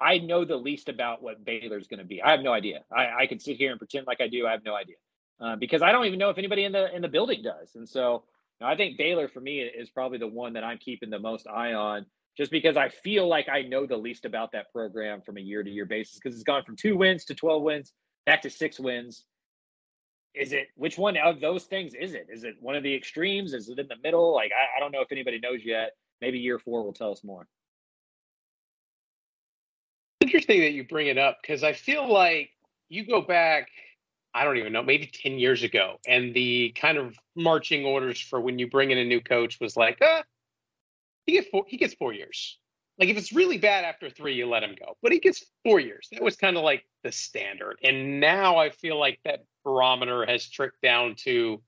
[0.00, 2.22] I know the least about what Baylor's going to be.
[2.22, 2.84] I have no idea.
[2.92, 4.46] I, I can sit here and pretend like I do.
[4.46, 4.96] I have no idea
[5.40, 7.74] uh, because I don't even know if anybody in the in the building does.
[7.74, 8.24] And so
[8.60, 11.46] know, I think Baylor for me is probably the one that I'm keeping the most
[11.46, 15.36] eye on, just because I feel like I know the least about that program from
[15.36, 17.92] a year to year basis because it's gone from two wins to 12 wins
[18.24, 19.24] back to six wins.
[20.34, 22.26] Is it which one of those things is it?
[22.30, 23.54] Is it one of the extremes?
[23.54, 24.34] Is it in the middle?
[24.34, 27.24] Like I, I don't know if anybody knows yet maybe year four will tell us
[27.24, 27.46] more.
[30.20, 32.50] Interesting that you bring it up because I feel like
[32.88, 33.68] you go back,
[34.36, 38.38] I don't even know, maybe 10 years ago, and the kind of marching orders for
[38.38, 40.22] when you bring in a new coach was like, uh,
[41.24, 42.58] he gets four, he gets four years.
[42.98, 44.96] Like if it's really bad after three, you let him go.
[45.02, 46.08] But he gets four years.
[46.12, 47.78] That was kind of like the standard.
[47.82, 51.62] And now I feel like that barometer has tricked down to,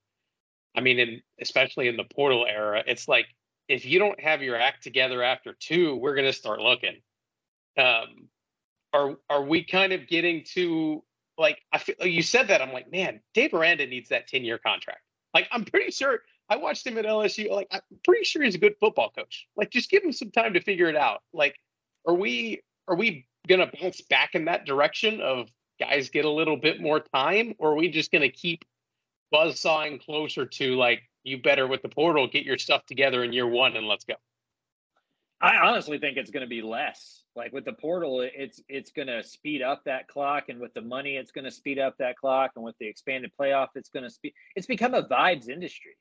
[0.77, 3.27] I mean, in, especially in the portal era, it's like
[3.69, 6.97] if you don't have your act together after two, we're going to start looking.
[7.79, 8.29] Um,
[8.93, 11.03] are are we kind of getting to
[11.39, 14.59] like I feel you said that I'm like, man, Dave Aranda needs that 10 year
[14.59, 15.01] contract.
[15.33, 17.51] Like I'm pretty sure I watched him at LSU.
[17.51, 19.47] Like I'm pretty sure he's a good football coach.
[19.57, 21.23] Like just give him some time to figure it out.
[21.33, 21.57] Like,
[22.07, 25.49] are we are we gonna bounce back in that direction of
[25.79, 28.65] guys get a little bit more time, or are we just gonna keep
[29.31, 33.33] buzz sawing closer to like you better with the portal, get your stuff together in
[33.33, 34.15] year one and let's go?
[35.41, 37.23] I honestly think it's going to be less.
[37.37, 40.81] Like with the portal, it's it's going to speed up that clock, and with the
[40.81, 44.03] money, it's going to speed up that clock, and with the expanded playoff, it's going
[44.03, 44.33] to speed.
[44.57, 45.97] It's become a vibes industry,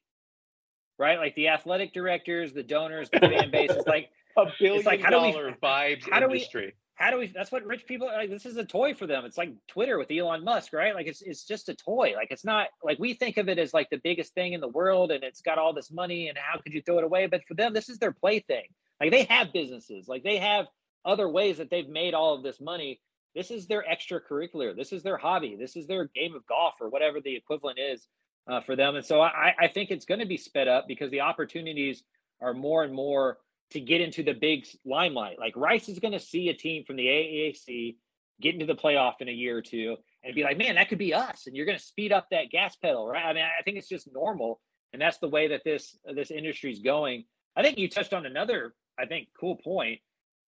[0.98, 1.20] right?
[1.20, 3.70] Like the athletic directors, the donors, the fan base.
[3.70, 6.62] It's like a billion like, how dollar do we, vibes how industry.
[6.62, 7.28] Do we, how do we?
[7.28, 8.32] That's what rich people like.
[8.32, 9.24] This is a toy for them.
[9.24, 10.96] It's like Twitter with Elon Musk, right?
[10.96, 12.14] Like it's it's just a toy.
[12.16, 14.68] Like it's not like we think of it as like the biggest thing in the
[14.68, 17.28] world, and it's got all this money, and how could you throw it away?
[17.28, 18.66] But for them, this is their plaything.
[19.00, 20.68] Like they have businesses, like they have
[21.06, 23.00] other ways that they've made all of this money.
[23.36, 24.76] This is their extracurricular.
[24.76, 25.56] This is their hobby.
[25.60, 28.08] This is their game of golf or whatever the equivalent is
[28.50, 28.96] uh, for them.
[28.96, 32.04] And so I, I think it's going to be sped up because the opportunities
[32.42, 33.38] are more and more
[33.72, 35.40] to get into the big limelight.
[35.40, 37.98] Like Rice is going to see a team from the AAC
[38.42, 40.98] get into the playoff in a year or two and be like, man, that could
[40.98, 41.48] be us.
[41.48, 43.26] And you're going to speed up that gas pedal, right?
[43.26, 44.62] I mean, I think it's just normal.
[44.94, 47.26] And that's the way that this this industry is going.
[47.56, 50.00] I think you touched on another I think, cool point.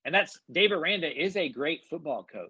[0.05, 2.49] And that's Dave Aranda is a great football coach.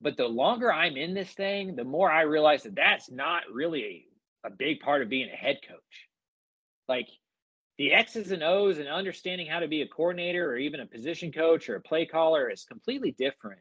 [0.00, 4.06] But the longer I'm in this thing, the more I realize that that's not really
[4.44, 6.08] a, a big part of being a head coach.
[6.88, 7.08] Like
[7.78, 11.32] the X's and O's and understanding how to be a coordinator or even a position
[11.32, 13.60] coach or a play caller is completely different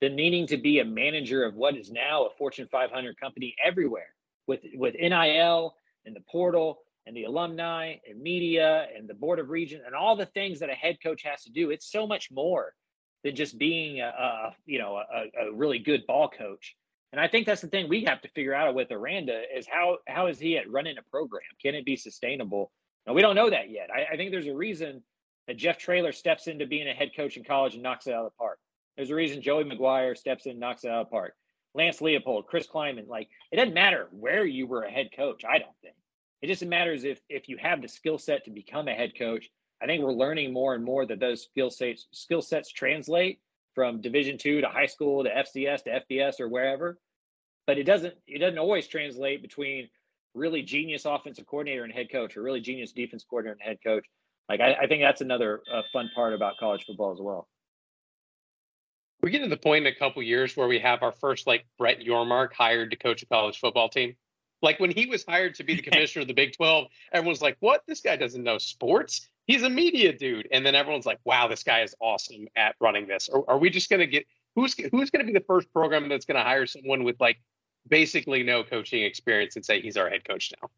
[0.00, 4.14] than needing to be a manager of what is now a Fortune 500 company everywhere
[4.46, 5.74] with with NIL
[6.06, 6.80] and the portal
[7.10, 10.70] and the alumni and media and the board of regent and all the things that
[10.70, 11.70] a head coach has to do.
[11.70, 12.72] It's so much more
[13.24, 16.76] than just being a, a you know a, a, really good ball coach.
[17.10, 19.98] And I think that's the thing we have to figure out with Aranda is how
[20.06, 21.42] how is he at running a program?
[21.60, 22.70] Can it be sustainable?
[23.06, 23.88] And we don't know that yet.
[23.92, 25.02] I, I think there's a reason
[25.48, 28.24] that Jeff Traylor steps into being a head coach in college and knocks it out
[28.24, 28.60] of the park.
[28.96, 31.34] There's a reason Joey McGuire steps in and knocks it out of the park.
[31.74, 35.44] Lance Leipold, Chris Klieman, like it doesn't matter where you were a head coach.
[35.44, 35.94] I don't think
[36.42, 39.48] it just matters if if you have the skill set to become a head coach.
[39.82, 43.40] I think we're learning more and more that those skill sets skill sets translate
[43.74, 46.98] from Division two to high school to FCS to FBS or wherever.
[47.66, 49.88] But it doesn't it doesn't always translate between
[50.34, 54.06] really genius offensive coordinator and head coach or really genius defense coordinator and head coach.
[54.48, 57.48] Like I, I think that's another uh, fun part about college football as well.
[59.22, 61.66] We're getting to the point in a couple years where we have our first like
[61.78, 64.16] Brett Yormark hired to coach a college football team.
[64.62, 67.56] Like when he was hired to be the commissioner of the Big 12, everyone's like,
[67.60, 67.82] what?
[67.86, 69.28] This guy doesn't know sports.
[69.46, 70.48] He's a media dude.
[70.52, 73.28] And then everyone's like, wow, this guy is awesome at running this.
[73.28, 76.08] Or are we just going to get who's who's going to be the first program
[76.08, 77.40] that's going to hire someone with like
[77.88, 80.68] basically no coaching experience and say he's our head coach now?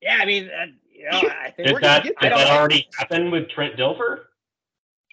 [0.00, 3.50] Yeah, I mean, uh, you know, I think did that, did that already happen with
[3.50, 4.20] Trent Dilfer?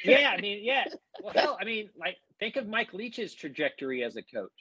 [0.04, 0.86] Yeah, I mean, yeah.
[1.22, 4.52] Well, hell, I mean, like think of Mike Leach's trajectory as a coach.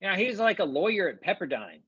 [0.00, 1.80] Yeah, you know, he's like a lawyer at Pepperdine.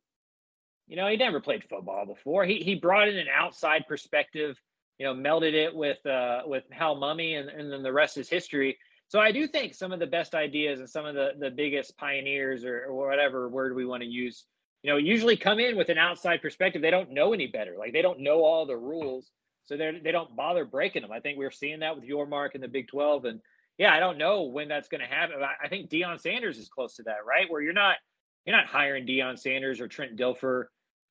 [0.87, 2.45] You know, he never played football before.
[2.45, 4.57] He he brought in an outside perspective.
[4.99, 8.29] You know, melded it with uh, with Hal Mumme, and, and then the rest is
[8.29, 8.79] history.
[9.09, 11.97] So I do think some of the best ideas and some of the the biggest
[11.99, 14.45] pioneers, or, or whatever word we want to use,
[14.83, 16.83] you know, usually come in with an outside perspective.
[16.83, 17.75] They don't know any better.
[17.79, 19.31] Like they don't know all the rules,
[19.67, 21.13] so they they don't bother breaking them.
[21.13, 23.41] I think we're seeing that with Yormark in the Big Twelve, and
[23.77, 25.43] yeah, I don't know when that's going to happen.
[25.43, 27.51] I, I think Deion Sanders is close to that, right?
[27.51, 27.97] Where you're not
[28.47, 30.67] you're not hiring Deion Sanders or Trent Dilfer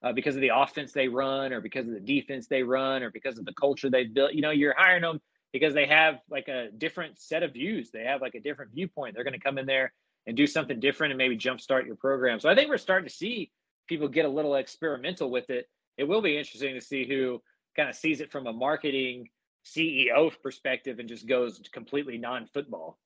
[0.06, 3.10] uh, because of the offense they run or because of the defense they run or
[3.10, 4.34] because of the culture they've built.
[4.34, 5.20] You know, you're hiring them
[5.52, 7.90] because they have like a different set of views.
[7.90, 9.16] They have like a different viewpoint.
[9.16, 9.92] They're going to come in there
[10.28, 12.40] and do something different and maybe jumpstart your program.
[12.40, 13.52] So I think we're starting to see
[13.88, 15.68] people get a little experimental with it.
[15.98, 17.42] It will be interesting to see who
[17.76, 19.30] kind of sees it from a marketing
[19.66, 23.00] CEO perspective and just goes completely non-football.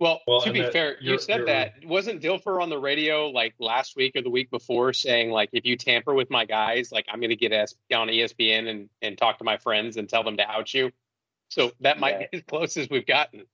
[0.00, 3.96] Well, well to be fair, you said that wasn't Dilfer on the radio like last
[3.96, 7.20] week or the week before saying like if you tamper with my guys, like I'm
[7.20, 10.38] going to get asked on ESPN and and talk to my friends and tell them
[10.38, 10.90] to out you.
[11.50, 12.26] So that might yeah.
[12.32, 13.44] be as close as we've gotten.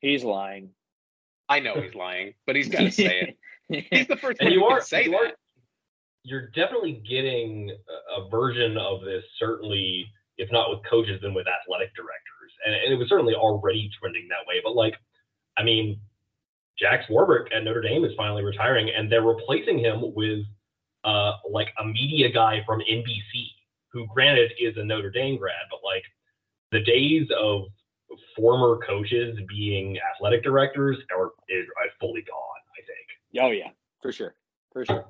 [0.00, 0.70] He's lying.
[1.48, 3.36] I know he's lying, but he's got to say
[3.68, 3.86] it.
[3.90, 5.16] He's the first one you are, say you that.
[5.16, 5.32] Are,
[6.24, 7.70] you're definitely getting
[8.16, 12.92] a version of this, certainly, if not with coaches, then with athletic directors, and, and
[12.92, 14.60] it was certainly already trending that way.
[14.62, 14.94] But like
[15.56, 16.00] I mean,
[16.78, 20.44] Jack Swarbrick at Notre Dame is finally retiring, and they're replacing him with
[21.04, 23.48] uh, like a media guy from NBC,
[23.92, 26.04] who granted is a Notre Dame grad, but like
[26.70, 27.64] the days of
[28.36, 32.60] former coaches being athletic directors are are fully gone.
[32.72, 33.44] I think.
[33.44, 34.34] Oh yeah, for sure,
[34.72, 35.06] for sure.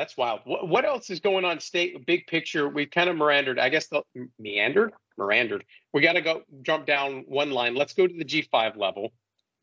[0.00, 0.40] That's wild.
[0.44, 2.66] What, what else is going on state big picture?
[2.66, 3.58] We've kind of meandered.
[3.58, 4.00] I guess the
[4.38, 5.62] meandered, meandered.
[5.92, 7.74] We got to go jump down one line.
[7.74, 9.12] Let's go to the G5 level.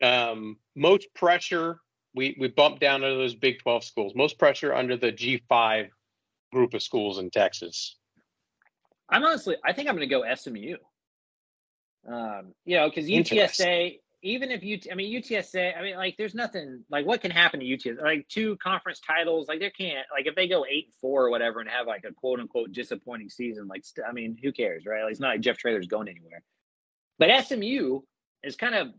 [0.04, 1.80] Um, most pressure
[2.14, 4.14] we we bumped down to those Big 12 schools.
[4.14, 5.90] Most pressure under the G5
[6.52, 7.98] group of schools in Texas.
[9.10, 10.76] I'm honestly, I think I'm going to go SMU.
[12.08, 16.34] Um, you know, because UTSA, even if you, I mean, UTSA, I mean, like, there's
[16.34, 20.26] nothing like what can happen to UTSA, like two conference titles, like, there can't, like,
[20.26, 23.30] if they go eight and four or whatever and have like a quote unquote disappointing
[23.30, 25.04] season, like, st- I mean, who cares, right?
[25.04, 26.44] Like, it's not like Jeff Traylor's going anywhere.
[27.20, 28.02] But SMU
[28.44, 28.90] is kind of,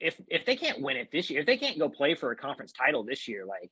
[0.00, 2.36] if if they can't win it this year, if they can't go play for a
[2.36, 3.70] conference title this year, like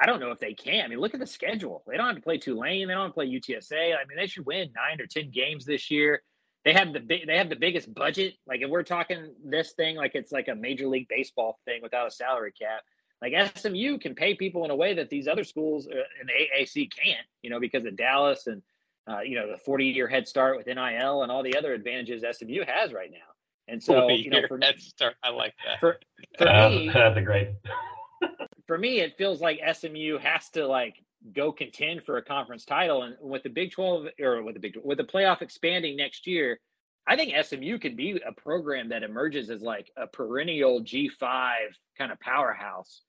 [0.00, 0.84] I don't know if they can.
[0.84, 1.84] I mean, look at the schedule.
[1.86, 2.88] They don't have to play Tulane.
[2.88, 3.94] They don't have to play UTSA.
[3.94, 6.22] I mean, they should win nine or ten games this year.
[6.64, 7.26] They have the big.
[7.26, 8.34] They have the biggest budget.
[8.46, 12.06] Like if we're talking this thing, like it's like a major league baseball thing without
[12.06, 12.82] a salary cap.
[13.22, 16.32] Like SMU can pay people in a way that these other schools uh, in the
[16.32, 17.26] AAC can't.
[17.42, 18.62] You know, because of Dallas and
[19.08, 22.64] uh, you know the forty-year head start with NIL and all the other advantages SMU
[22.66, 23.18] has right now.
[23.70, 25.78] And so, you know, for, head start, I like that.
[25.78, 26.00] For,
[26.38, 27.50] for Uh, me, that's a great.
[28.66, 30.96] for me, it feels like SMU has to like
[31.34, 34.76] go contend for a conference title, and with the Big Twelve or with the Big
[34.82, 36.58] with the playoff expanding next year,
[37.06, 41.76] I think SMU could be a program that emerges as like a perennial G five
[41.98, 43.02] kind of powerhouse.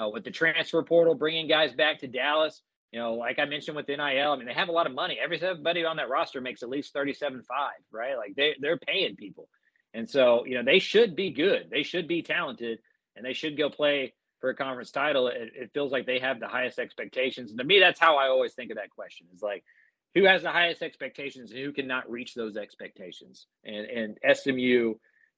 [0.00, 3.76] Uh, with the transfer portal bringing guys back to Dallas, you know, like I mentioned
[3.76, 5.18] with NIL, I mean they have a lot of money.
[5.20, 8.16] Everybody on that roster makes at least thirty seven five, right?
[8.16, 9.48] Like they they're paying people,
[9.92, 11.68] and so you know they should be good.
[11.70, 12.78] They should be talented,
[13.16, 16.40] and they should go play for a conference title, it, it, feels like they have
[16.40, 17.50] the highest expectations.
[17.50, 19.64] And to me, that's how I always think of that question is like,
[20.14, 23.46] who has the highest expectations and who cannot reach those expectations?
[23.64, 24.94] And, and SMU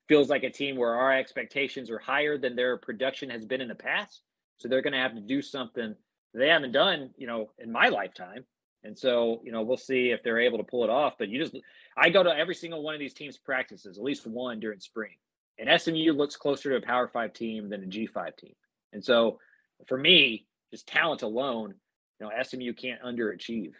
[0.08, 3.68] feels like a team where our expectations are higher than their production has been in
[3.68, 4.22] the past.
[4.58, 5.94] So they're going to have to do something
[6.34, 8.44] they haven't done, you know, in my lifetime.
[8.84, 11.14] And so, you know, we'll see if they're able to pull it off.
[11.18, 11.56] But you just,
[11.96, 15.16] I go to every single one of these teams' practices, at least one during spring.
[15.58, 18.54] And SMU looks closer to a Power Five team than a G5 team.
[18.92, 19.38] And so
[19.86, 21.74] for me, just talent alone,
[22.20, 23.72] you know, SMU can't underachieve.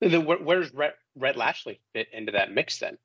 [0.00, 2.98] Then where's Rhett, Rhett Lashlee fit into that mix then?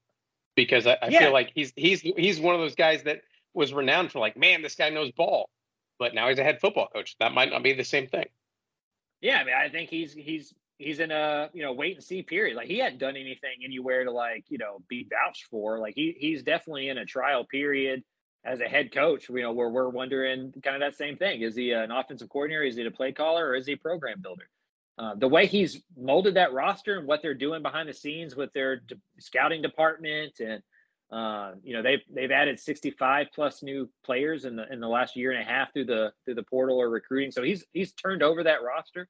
[0.55, 1.19] Because I, I yeah.
[1.19, 3.21] feel like he's he's he's one of those guys that
[3.55, 5.49] was renowned for like, man, this guy knows ball,
[5.97, 7.15] but now he's a head football coach.
[7.19, 8.27] That might not be the same thing.
[9.21, 12.21] Yeah, I mean, I think he's he's he's in a you know wait and see
[12.21, 12.55] period.
[12.55, 15.79] Like he hadn't done anything anywhere to like you know be vouched for.
[15.79, 18.03] Like he he's definitely in a trial period
[18.45, 21.41] as a head coach, you know, where we're wondering kind of that same thing.
[21.41, 22.63] Is he an offensive coordinator?
[22.63, 24.49] Is he a play caller or is he a program builder?
[24.97, 28.51] Uh, the way he's molded that roster and what they're doing behind the scenes with
[28.53, 30.61] their de- scouting department and
[31.11, 35.15] uh, you know they've they've added 65 plus new players in the in the last
[35.15, 37.31] year and a half through the through the portal or recruiting.
[37.31, 39.07] So he's he's turned over that roster.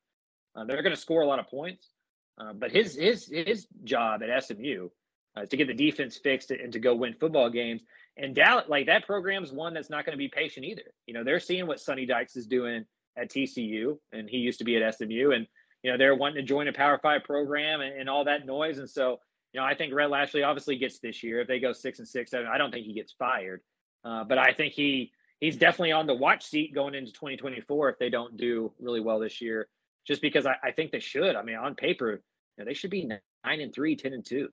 [0.55, 1.89] Uh, they're going to score a lot of points,
[2.37, 4.89] uh, but his his his job at SMU
[5.35, 7.81] uh, to get the defense fixed and to go win football games.
[8.17, 10.93] And Dallas, like that program's one that's not going to be patient either.
[11.07, 12.85] You know, they're seeing what Sonny Dykes is doing
[13.17, 15.47] at TCU, and he used to be at SMU, and
[15.81, 18.77] you know they're wanting to join a Power Five program and, and all that noise.
[18.77, 19.19] And so,
[19.51, 21.41] you know, I think Rhett Lashlee obviously gets this year.
[21.41, 23.61] If they go six and six, I don't think he gets fired,
[24.03, 27.99] uh, but I think he he's definitely on the watch seat going into 2024 if
[27.99, 29.67] they don't do really well this year.
[30.05, 31.35] Just because I, I think they should.
[31.35, 32.19] I mean, on paper, you
[32.57, 34.49] know, they should be nine and three, 10 and two.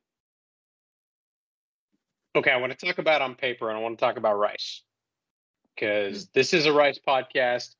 [2.37, 4.83] Okay, I want to talk about on paper and I want to talk about Rice
[5.75, 6.31] because mm-hmm.
[6.35, 7.75] this is a Rice podcast.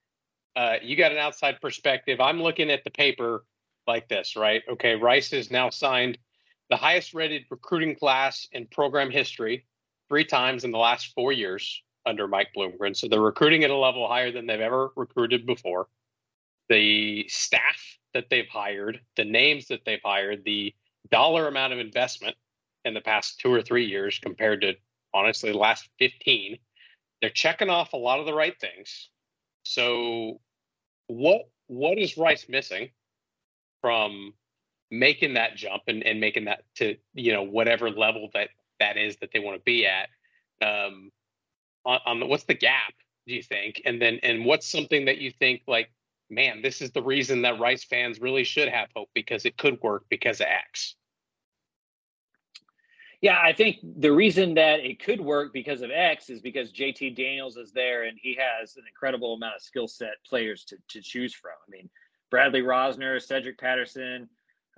[0.57, 2.21] Uh, you got an outside perspective.
[2.21, 3.45] I'm looking at the paper
[3.87, 4.63] like this, right?
[4.69, 6.19] Okay, Rice has now signed
[6.69, 9.67] the highest rated recruiting class in program history
[10.09, 12.97] three times in the last four years under Mike Bloomgren.
[12.97, 15.87] So they're recruiting at a level higher than they've ever recruited before.
[16.69, 20.75] The staff that they've hired, the names that they've hired, the
[21.13, 22.35] dollar amount of investment
[22.85, 24.75] in the past two or three years compared to
[25.13, 26.59] honestly the last 15
[27.21, 29.11] they're checking off a lot of the right things.
[29.63, 30.41] So
[31.07, 32.91] what what is rice missing
[33.81, 34.35] from
[34.91, 39.17] making that jump and, and making that to you know whatever level that that is
[39.19, 40.09] that they want to be at?
[40.63, 41.11] Um
[41.85, 42.95] on, on the, what's the gap
[43.27, 43.83] do you think?
[43.85, 45.91] And then and what's something that you think like
[46.31, 49.81] man this is the reason that rice fans really should have hope because it could
[49.83, 50.95] work because of x
[53.21, 57.17] Yeah, I think the reason that it could work because of X is because JT
[57.17, 61.03] Daniels is there and he has an incredible amount of skill set players to, to
[61.03, 61.53] choose from.
[61.69, 61.91] I mean,
[62.31, 64.27] Bradley Rozner, Cedric Patterson,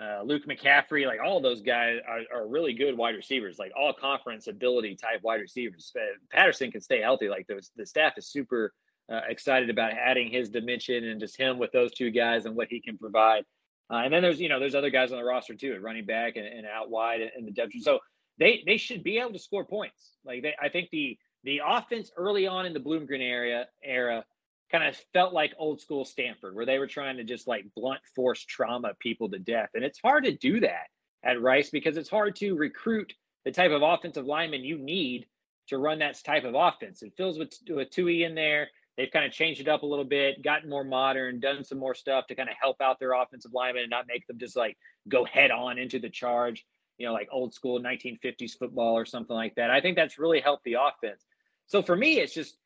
[0.01, 3.93] uh, Luke McCaffrey, like all those guys are, are, really good wide receivers, like all
[3.93, 5.93] conference ability type wide receivers.
[6.33, 7.29] Patterson can stay healthy.
[7.29, 8.73] Like the, the staff is super
[9.13, 12.69] uh, excited about adding his dimension and just him with those two guys and what
[12.69, 13.45] he can provide.
[13.91, 16.37] Uh, and then there's you know there's other guys on the roster too, running back
[16.37, 17.73] and, and out wide in the depth.
[17.83, 18.01] So
[18.39, 20.17] they they should be able to score points.
[20.25, 24.25] Like they, I think the the offense early on in the Bloomgren area era
[24.71, 28.01] kind of felt like old school Stanford, where they were trying to just like blunt
[28.15, 29.69] force trauma people to death.
[29.75, 30.87] And it's hard to do that
[31.23, 33.13] at Rice because it's hard to recruit
[33.45, 35.27] the type of offensive lineman you need
[35.69, 37.03] to run that type of offense.
[37.03, 38.69] It fills with with Tui in there.
[38.97, 41.95] They've kind of changed it up a little bit, gotten more modern, done some more
[41.95, 44.77] stuff to kind of help out their offensive linemen and not make them just like
[45.09, 46.67] go head on into the charge
[47.03, 49.73] you know, like old school 1950s football or something like that.
[49.73, 51.27] I think that's really helped the offense.
[51.67, 52.59] So for me, it's just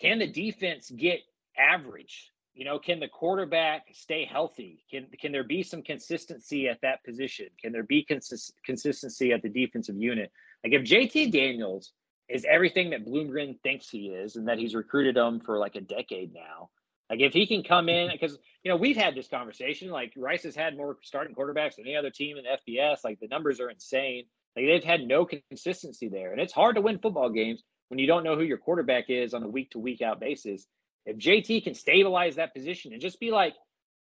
[0.00, 1.20] can the defense get
[1.58, 2.32] average?
[2.54, 4.86] You know, can the quarterback stay healthy?
[4.90, 7.48] Can can there be some consistency at that position?
[7.60, 10.32] Can there be consist- consistency at the defensive unit?
[10.64, 11.92] Like if JT Daniels
[12.30, 15.82] is everything that Bloomgren thinks he is, and that he's recruited him for like a
[15.82, 16.70] decade now,
[17.10, 19.90] like if he can come in, because you know we've had this conversation.
[19.90, 22.98] Like Rice has had more starting quarterbacks than any other team in the FBS.
[23.04, 24.24] Like the numbers are insane.
[24.56, 28.06] Like they've had no consistency there, and it's hard to win football games when you
[28.06, 30.66] don't know who your quarterback is on a week to week out basis.
[31.06, 33.54] If JT can stabilize that position and just be like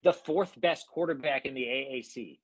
[0.04, 2.38] the fourth best quarterback in the AAC,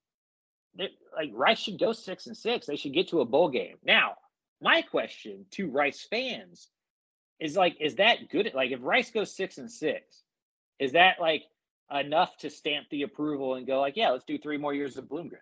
[0.77, 2.67] like Rice should go six and six.
[2.67, 3.77] They should get to a bowl game.
[3.85, 4.15] Now,
[4.61, 6.69] my question to Rice fans
[7.41, 8.51] is like, is that good?
[8.55, 10.23] Like, if Rice goes six and six,
[10.79, 11.45] is that like
[11.93, 15.05] enough to stamp the approval and go like, yeah, let's do three more years of
[15.07, 15.35] Bloomgren?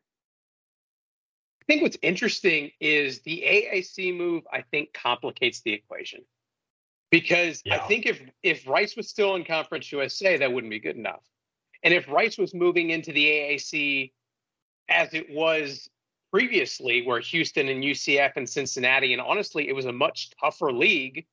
[1.63, 4.45] I think what's interesting is the AAC move.
[4.53, 6.21] I think complicates the equation
[7.11, 7.77] because yeah.
[7.77, 11.23] I think if if Rice was still in Conference USA, that wouldn't be good enough.
[11.83, 14.13] And if Rice was moving into the AAC
[14.89, 15.89] as it was
[16.31, 21.27] previously, where Houston and UCF and Cincinnati, and honestly, it was a much tougher league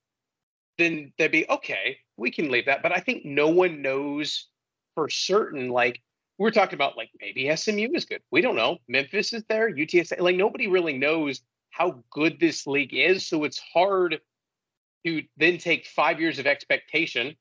[0.78, 1.98] then they'd be okay.
[2.18, 4.48] We can leave that, but I think no one knows
[4.96, 5.70] for certain.
[5.70, 6.02] Like
[6.38, 8.22] we're talking about, like maybe SMU is good.
[8.32, 8.78] We don't know.
[8.88, 9.72] Memphis is there.
[9.72, 10.20] UTSA.
[10.20, 11.42] Like nobody really knows
[11.72, 13.26] how good this league is.
[13.26, 14.20] So it's hard
[15.06, 17.36] to then take five years of expectation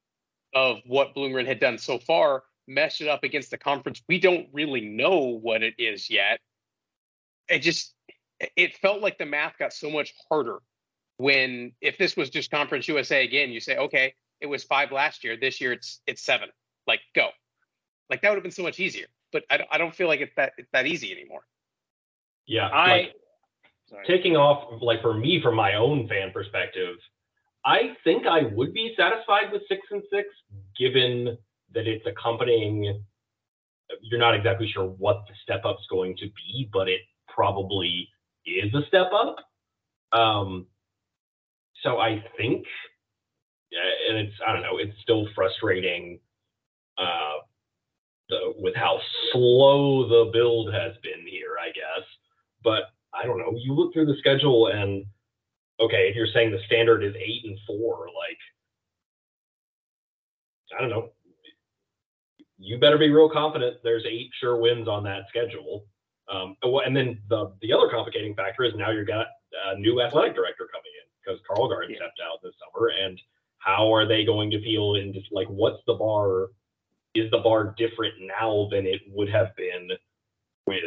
[0.54, 4.02] of what Bloomgren had done so far, mesh it up against the conference.
[4.08, 6.40] We don't really know what it is yet.
[7.48, 7.94] It just
[8.56, 10.60] it felt like the math got so much harder
[11.18, 15.24] when if this was just Conference USA again, you say, okay, it was five last
[15.24, 15.36] year.
[15.36, 16.48] This year it's it's seven.
[16.86, 17.28] Like go,
[18.10, 19.06] like that would have been so much easier.
[19.32, 21.42] But I, I don't feel like it's that it's that easy anymore.
[22.46, 23.12] Yeah, I
[23.92, 26.96] like, taking off like for me from my own fan perspective,
[27.64, 30.28] I think I would be satisfied with six and six,
[30.78, 31.38] given
[31.74, 33.02] that it's accompanying.
[34.00, 38.08] You're not exactly sure what the step up's going to be, but it probably
[38.46, 39.36] is a step up.
[40.18, 40.66] Um,
[41.82, 42.64] so I think,
[44.08, 46.20] and it's I don't know, it's still frustrating
[46.98, 47.38] uh,
[48.28, 49.00] the, with how
[49.32, 52.06] slow the build has been here, I guess.
[52.62, 53.52] But I don't know.
[53.56, 55.04] You look through the schedule, and
[55.80, 58.38] okay, if you're saying the standard is eight and four, like
[60.76, 61.10] I don't know.
[62.58, 65.84] You better be real confident there's eight sure wins on that schedule.
[66.32, 69.26] Um, and then the the other complicating factor is now you've got
[69.66, 71.96] a new athletic director coming in because Carl Gard yeah.
[71.96, 73.20] stepped out this summer, and
[73.64, 74.96] how are they going to feel?
[74.96, 76.48] And just like, what's the bar?
[77.14, 79.90] Is the bar different now than it would have been
[80.66, 80.82] with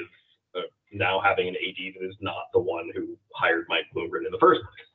[0.55, 0.61] uh,
[0.91, 4.39] now having an AD that is not the one who hired Mike Bloomgren in the
[4.39, 4.87] first place?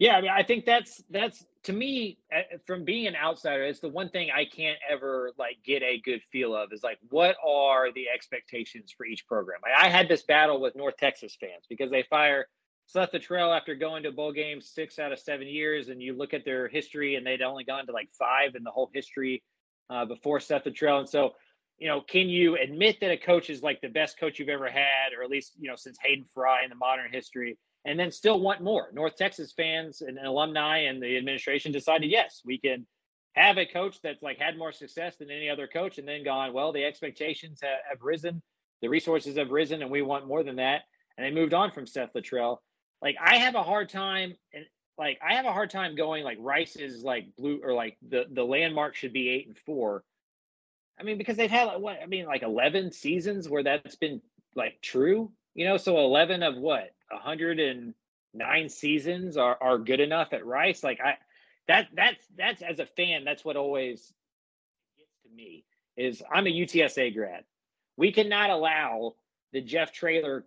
[0.00, 2.18] Yeah, I mean, I think that's that's to me
[2.66, 6.20] from being an outsider, it's the one thing I can't ever like get a good
[6.32, 9.60] feel of is like what are the expectations for each program.
[9.64, 12.48] I, I had this battle with North Texas fans because they fire
[12.86, 16.34] Seth Littrell after going to bowl games six out of seven years, and you look
[16.34, 19.42] at their history, and they'd only gone to like five in the whole history
[19.90, 21.32] uh, before Seth Littrell, and so
[21.78, 24.68] you know, can you admit that a coach is like the best coach you've ever
[24.68, 27.58] had, or at least you know since Hayden Fry in the modern history?
[27.84, 28.88] and then still want more.
[28.92, 32.86] North Texas fans and alumni and the administration decided, yes, we can
[33.34, 36.52] have a coach that's like had more success than any other coach, and then gone,
[36.52, 38.40] well, the expectations have, have risen,
[38.80, 40.82] the resources have risen, and we want more than that.
[41.16, 42.58] And they moved on from Seth Littrell.
[43.04, 44.64] Like I have a hard time, and
[44.96, 48.24] like I have a hard time going like Rice is like blue or like the
[48.32, 50.02] the landmark should be eight and four.
[50.98, 54.22] I mean, because they've had what I mean, like eleven seasons where that's been
[54.56, 55.30] like true?
[55.54, 60.82] You know, so 11 of what 109 seasons are are good enough at Rice.
[60.82, 61.18] Like I,
[61.68, 64.14] that that's that's as a fan, that's what always
[64.96, 65.64] gets to me
[65.96, 67.44] is I'm a UTSA grad.
[67.98, 69.14] We cannot allow
[69.52, 70.44] the Jeff Traylor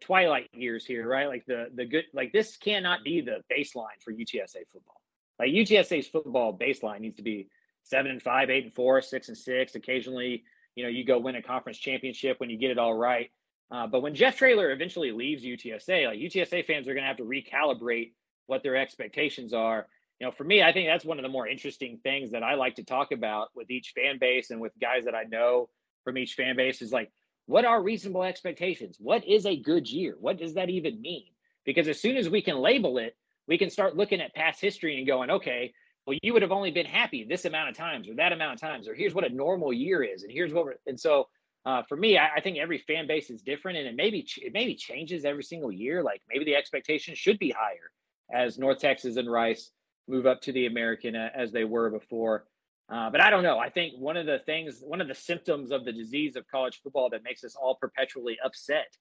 [0.00, 1.28] twilight years here, right?
[1.28, 5.00] Like the the good like this cannot be the baseline for UTSA football.
[5.38, 7.48] Like UTSA's football baseline needs to be
[7.84, 9.74] seven and five, eight and four, six and six.
[9.74, 10.44] Occasionally,
[10.74, 13.30] you know, you go win a conference championship when you get it all right.
[13.70, 17.16] Uh, but when Jeff Traylor eventually leaves UTSA, like UTSA fans are going to have
[17.16, 18.12] to recalibrate
[18.46, 19.86] what their expectations are.
[20.20, 22.54] You know, for me, I think that's one of the more interesting things that I
[22.54, 25.68] like to talk about with each fan base and with guys that I know
[26.04, 27.10] from each fan base is like,
[27.46, 28.96] what are reasonable expectations?
[29.00, 30.16] What is a good year?
[30.20, 31.26] What does that even mean?
[31.64, 33.16] Because as soon as we can label it,
[33.46, 35.72] we can start looking at past history and going, okay,
[36.06, 38.60] well, you would have only been happy this amount of times or that amount of
[38.60, 41.28] times, or here's what a normal year is, and here's what we're, and so
[41.64, 44.52] uh, for me, I, I, think every fan base is different, and it maybe it
[44.52, 46.02] maybe changes every single year.
[46.02, 47.92] Like maybe the expectation should be higher
[48.32, 49.70] as North Texas and Rice
[50.08, 52.46] move up to the American uh, as they were before.
[52.88, 53.58] Uh, but I don't know.
[53.58, 56.80] I think one of the things, one of the symptoms of the disease of college
[56.82, 58.96] football that makes us all perpetually upset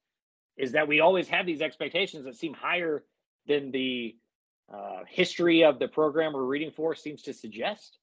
[0.57, 3.03] is that we always have these expectations that seem higher
[3.47, 4.15] than the
[4.73, 7.97] uh, history of the program we're reading for seems to suggest.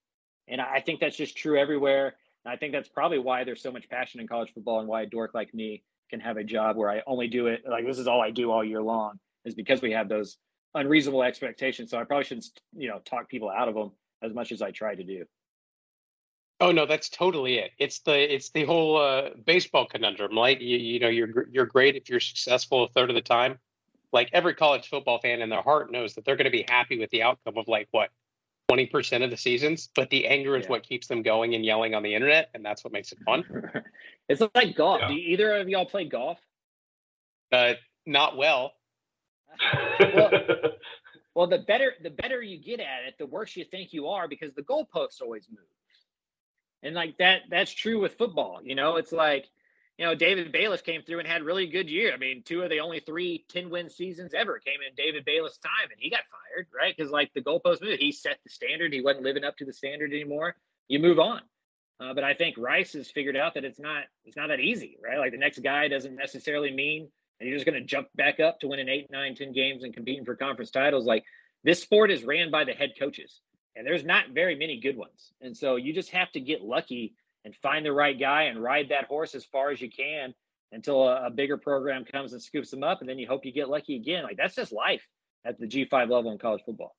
[0.49, 2.17] And I think that's just true everywhere.
[2.45, 5.03] And I think that's probably why there's so much passion in college football and why
[5.03, 7.99] a dork like me can have a job where I only do it like this
[7.99, 10.39] is all I do all year long is because we have those
[10.75, 11.91] unreasonable expectations.
[11.91, 14.71] So I probably shouldn't, you know, talk people out of them as much as I
[14.71, 15.25] try to do.
[16.61, 17.71] Oh no, that's totally it.
[17.79, 20.33] It's the it's the whole uh, baseball conundrum.
[20.33, 23.59] Like you, you know, you're you're great if you're successful a third of the time.
[24.13, 26.99] Like every college football fan in their heart knows that they're going to be happy
[26.99, 28.11] with the outcome of like what
[28.69, 30.71] twenty percent of the seasons, but the anger is yeah.
[30.71, 33.45] what keeps them going and yelling on the internet, and that's what makes it fun.
[34.29, 35.01] it's like golf.
[35.03, 35.09] Yeah.
[35.09, 36.39] Do either of y'all play golf?
[37.53, 38.73] Uh, not well.
[40.01, 40.31] well,
[41.37, 44.27] well, the better the better you get at it, the worse you think you are
[44.27, 45.61] because the goalposts always move.
[46.83, 48.61] And like that, that's true with football.
[48.63, 49.47] You know, it's like,
[49.99, 52.13] you know, David Bailiff came through and had really good year.
[52.15, 55.59] I mean, two of the only three 10 win seasons ever came in David Bailiff's
[55.59, 56.95] time and he got fired, right?
[56.97, 58.93] Because like the goalpost moved, he set the standard.
[58.93, 60.55] He wasn't living up to the standard anymore.
[60.87, 61.41] You move on.
[62.01, 64.97] Uh, but I think Rice has figured out that it's not it's not that easy,
[65.03, 65.19] right?
[65.19, 67.09] Like the next guy doesn't necessarily mean
[67.39, 69.93] that you're just going to jump back up to winning eight, nine, ten games and
[69.93, 71.07] competing for conference titles.
[71.07, 71.25] Like
[71.65, 73.41] this sport is ran by the head coaches
[73.77, 75.33] and there's not very many good ones.
[75.41, 77.15] And so you just have to get lucky
[77.45, 80.35] and find the right guy and ride that horse as far as you can
[80.73, 83.53] until a, a, bigger program comes and scoops them up, and then you hope you
[83.53, 84.25] get lucky again.
[84.25, 85.03] Like that's just life
[85.47, 86.95] at the G5 level in college football.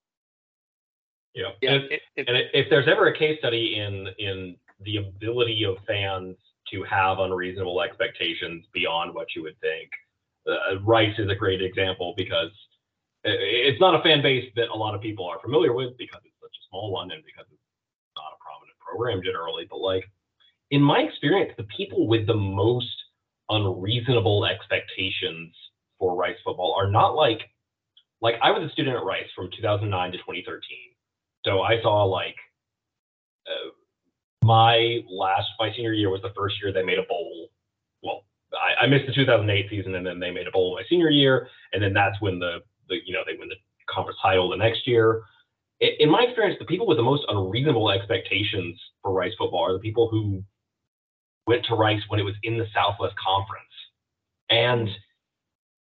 [1.36, 1.74] Yeah, yeah.
[1.74, 5.78] And, it, it, and if there's ever a case study in in the ability of
[5.86, 6.36] fans
[6.72, 9.90] to have unreasonable expectations beyond what you would think,
[10.48, 12.50] uh, Rice is a great example because
[13.24, 16.22] it's not a fan base that a lot of people are familiar with because
[16.70, 17.70] small one and because it's
[18.16, 20.06] not a prominent program generally, but like
[20.72, 22.96] in my experience, the people with the most
[23.50, 25.56] unreasonable expectations
[25.98, 27.42] for Rice football are not like
[28.22, 30.62] like I was a student at Rice from 2009 to 2013.
[31.46, 32.36] So I saw like
[33.48, 33.72] uh,
[34.46, 37.50] my last my senior year was the first year they made a bowl.
[38.04, 41.10] Well, I, I, missed the 2008 season and then they made a bowl my senior
[41.10, 43.56] year, and then that's when the the you know they win the
[43.90, 45.24] conference title the next year
[45.82, 49.80] in my experience, the people with the most unreasonable expectations for Rice football are the
[49.80, 50.44] people who
[51.48, 53.66] went to Rice when it was in the Southwest Conference.
[54.50, 54.90] And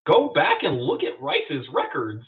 [0.08, 2.24] go back and look at Rice's records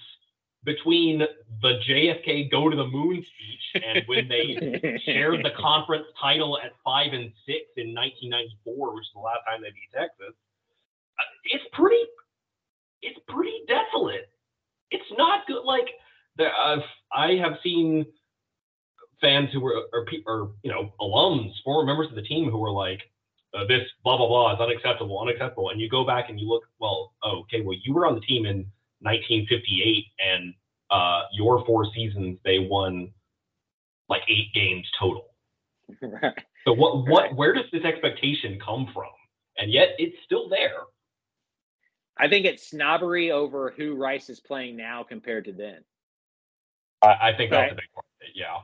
[0.64, 1.20] between
[1.62, 6.74] the JFK go to the moon speech and when they shared the conference title at
[6.86, 10.36] five and six in 1994, which is the last time they beat Texas.
[11.18, 12.04] Uh, it's pretty,
[13.02, 14.30] it's pretty desolate.
[14.92, 15.64] It's not good.
[15.64, 15.90] Like
[16.38, 18.06] there, I've I have seen
[19.20, 22.72] fans who were or, or you know alums, former members of the team who were
[22.72, 23.02] like,
[23.54, 25.70] uh, this blah blah blah is unacceptable, unacceptable.
[25.70, 28.22] And you go back and you look, well, oh, okay, well you were on the
[28.22, 28.66] team in
[29.02, 30.54] 1958, and
[30.90, 33.12] uh, your four seasons they won
[34.10, 35.26] like eight games total.
[36.02, 36.34] Right.
[36.66, 39.10] So what what where does this expectation come from?
[39.58, 40.82] And yet it's still there.
[42.18, 45.84] I think it's snobbery over who Rice is playing now compared to then.
[47.02, 47.62] I, I think right.
[47.62, 48.34] that's a big part of it.
[48.36, 48.58] Yeah.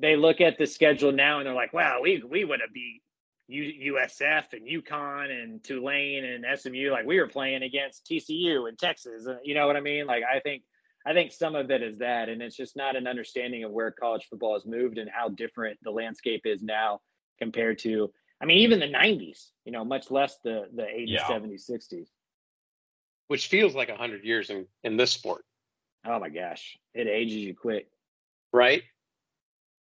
[0.00, 3.02] They look at the schedule now and they're like, wow, we we would have beat
[3.50, 6.90] USF and UConn and Tulane and SMU.
[6.90, 9.26] Like we were playing against TCU and Texas.
[9.26, 10.06] Uh, you know what I mean?
[10.06, 10.62] Like I think
[11.06, 13.90] I think some of it is that, and it's just not an understanding of where
[13.90, 17.00] college football has moved and how different the landscape is now
[17.38, 21.24] compared to I mean, even the '90s, you know, much less the the '80s, Yeah.
[21.24, 22.08] '70s, '60s.
[23.28, 25.44] which feels like a hundred years in in this sport,
[26.06, 27.88] Oh my gosh, it ages you quick.
[28.52, 28.82] right?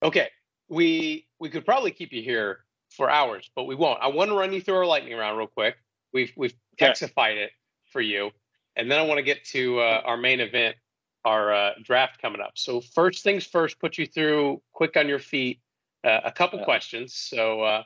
[0.03, 0.29] Okay,
[0.69, 2.61] we we could probably keep you here
[2.91, 4.01] for hours, but we won't.
[4.03, 5.77] I want to run you through our lightning round real quick.
[6.13, 7.51] We've we've texified it
[7.93, 8.31] for you,
[8.77, 10.77] and then I want to get to uh, our main event,
[11.25, 12.53] our uh, draft coming up.
[12.55, 15.61] So first things first, put you through quick on your feet.
[16.05, 17.15] Uh, a couple questions.
[17.15, 17.83] So uh,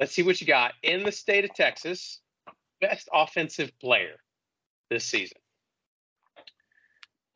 [0.00, 2.20] let's see what you got in the state of Texas.
[2.80, 4.16] Best offensive player
[4.90, 5.38] this season.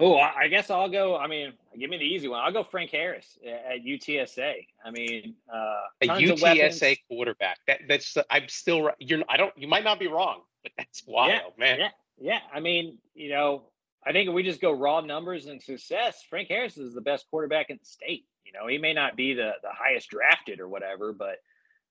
[0.00, 1.16] Oh, I guess I'll go.
[1.16, 2.40] I mean, give me the easy one.
[2.40, 4.66] I'll go Frank Harris at UTSA.
[4.84, 6.80] I mean, uh, a tons of weapons.
[6.80, 7.58] UTSA quarterback.
[7.66, 11.58] That that's I'm still you're I don't you might not be wrong, but that's wild,
[11.58, 11.80] man.
[11.80, 11.88] Yeah,
[12.20, 12.38] yeah.
[12.52, 13.64] I mean, you know,
[14.06, 17.26] I think if we just go raw numbers and success, Frank Harris is the best
[17.28, 18.24] quarterback in the state.
[18.44, 21.38] You know, he may not be the the highest drafted or whatever, but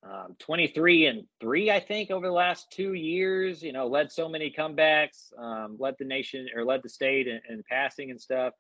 [0.04, 3.62] um, 23 and three, I think, over the last two years.
[3.62, 7.40] You know, led so many comebacks, um, led the nation or led the state in,
[7.50, 8.54] in passing and stuff.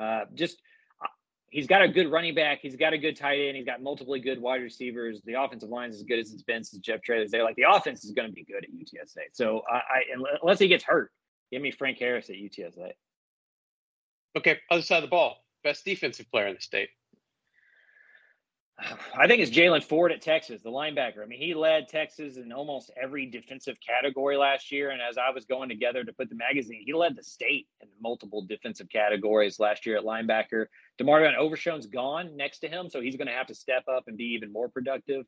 [0.00, 0.60] Uh, just
[1.02, 1.08] uh,
[1.50, 2.60] he's got a good running back.
[2.60, 3.56] He's got a good tight end.
[3.56, 5.20] He's got multiple good wide receivers.
[5.24, 7.44] The offensive line is as good as it's been since Jeff Traylor's there.
[7.44, 9.24] Like the offense is going to be good at UTSA.
[9.32, 10.02] So I, I
[10.42, 11.10] unless he gets hurt,
[11.50, 12.92] give me Frank Harris at UTSA.
[14.36, 15.36] Okay, other side of the ball.
[15.62, 16.88] Best defensive player in the state.
[19.18, 21.22] I think it's Jaylan Ford at Texas, the linebacker.
[21.22, 24.90] I mean, he led Texas in almost every defensive category last year.
[24.90, 27.88] And as I was going together to put the magazine, he led the state in
[28.00, 30.66] multiple defensive categories last year at linebacker.
[31.00, 34.16] DeMarvion Overshown's gone next to him, so he's going to have to step up and
[34.16, 35.24] be even more productive.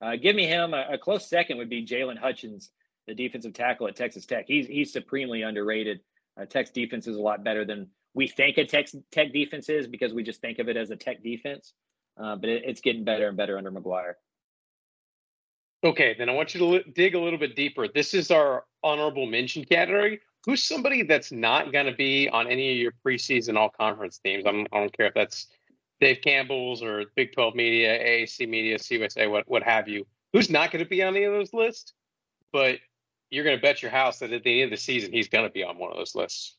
[0.00, 0.74] Uh, give me him.
[0.74, 2.70] A, a close second would be Jaylon Hutchings,
[3.06, 4.44] the defensive tackle at Texas Tech.
[4.46, 6.00] He's he's supremely underrated.
[6.40, 9.86] Uh, Tech's defense is a lot better than we think a Tech, Tech defense is
[9.86, 11.72] because we just think of it as a Tech defense.
[12.18, 14.14] Uh, but it, it's getting better and better under McGuire.
[15.84, 17.86] Okay, then I want you to li- dig a little bit deeper.
[17.86, 20.20] This is our honorable mention category.
[20.44, 24.44] Who's somebody that's not going to be on any of your preseason all conference teams?
[24.46, 25.46] I'm, I don't care if that's
[26.00, 30.06] Dave Campbell's or Big 12 Media, AAC Media, CUSA, what, what have you.
[30.32, 31.92] Who's not going to be on any of those lists?
[32.52, 32.78] But
[33.30, 35.44] you're going to bet your house that at the end of the season, he's going
[35.44, 36.56] to be on one of those lists.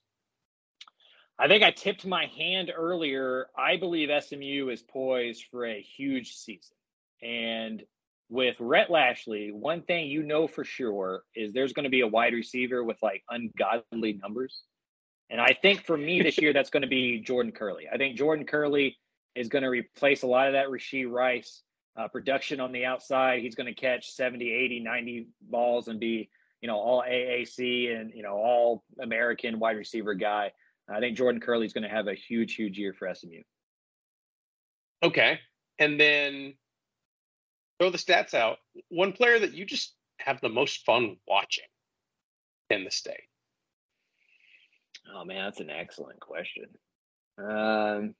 [1.39, 3.47] I think I tipped my hand earlier.
[3.57, 6.75] I believe SMU is poised for a huge season.
[7.23, 7.83] And
[8.29, 12.07] with Rhett Lashlee, one thing you know for sure is there's going to be a
[12.07, 14.63] wide receiver with like ungodly numbers.
[15.29, 17.83] And I think for me this year, that's going to be Jordan Kerley.
[17.91, 18.95] I think Jordan Kerley
[19.33, 21.63] is going to replace a lot of that Rashee Rice
[21.97, 23.41] uh, production on the outside.
[23.41, 26.29] He's going to catch 70, 80, 90 balls and be,
[26.61, 30.51] you know, all AAC and, you know, all American wide receiver guy.
[30.91, 33.41] I think Jordan Kerley is going to have a huge, huge year for SMU.
[35.03, 35.39] Okay.
[35.77, 36.55] And then
[37.79, 38.57] throw the stats out.
[38.89, 41.65] One player that you just have the most fun watching
[42.69, 43.23] in the state.
[45.15, 46.65] Oh man, that's an excellent question.
[47.37, 48.15] Um,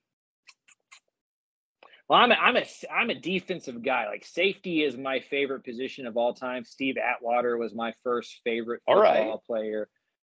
[2.07, 4.07] well, I'm a, I'm a I'm a defensive guy.
[4.07, 6.65] Like safety is my favorite position of all time.
[6.65, 9.43] Steve Atwater was my first favorite football right.
[9.45, 9.89] player.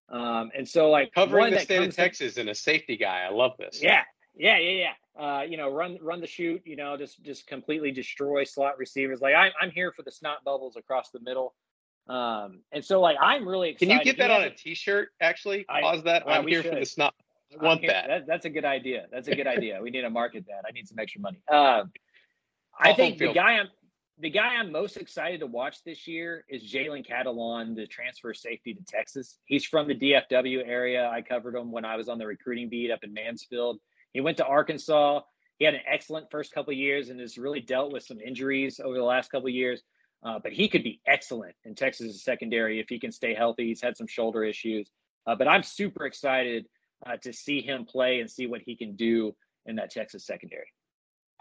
[0.09, 3.23] Um, and so like Covering the state of comes to- Texas and a safety guy.
[3.27, 3.81] I love this.
[3.81, 4.03] Yeah,
[4.35, 4.71] yeah, yeah,
[5.17, 5.21] yeah.
[5.21, 6.61] Uh, you know, run run the shoot.
[6.65, 9.19] You know, just just completely destroy slot receivers.
[9.21, 11.55] Like I'm I'm here for the snot bubbles across the middle.
[12.07, 15.09] Um, and so like I'm really Can you get that on a T-shirt?
[15.19, 16.25] Actually, I- pause that.
[16.25, 17.13] well, I'm here for the snot.
[17.59, 18.25] I want here- that.
[18.27, 19.07] That's a good idea.
[19.11, 19.79] That's a good idea.
[19.81, 20.63] We need to market that.
[20.67, 21.39] I need some extra money.
[21.49, 21.91] Um,
[22.79, 23.67] I think the guy I'm
[24.19, 28.73] the guy I'm most excited to watch this year is Jalen Catalon, the transfer safety
[28.73, 29.37] to Texas.
[29.45, 31.07] He's from the DFW area.
[31.09, 33.79] I covered him when I was on the recruiting beat up in Mansfield.
[34.13, 35.21] He went to Arkansas.
[35.59, 38.97] He had an excellent first couple years and has really dealt with some injuries over
[38.97, 39.83] the last couple years.
[40.23, 43.67] Uh, but he could be excellent in Texas secondary if he can stay healthy.
[43.67, 44.89] He's had some shoulder issues.
[45.27, 46.65] Uh, but I'm super excited
[47.05, 49.35] uh, to see him play and see what he can do
[49.67, 50.67] in that Texas secondary.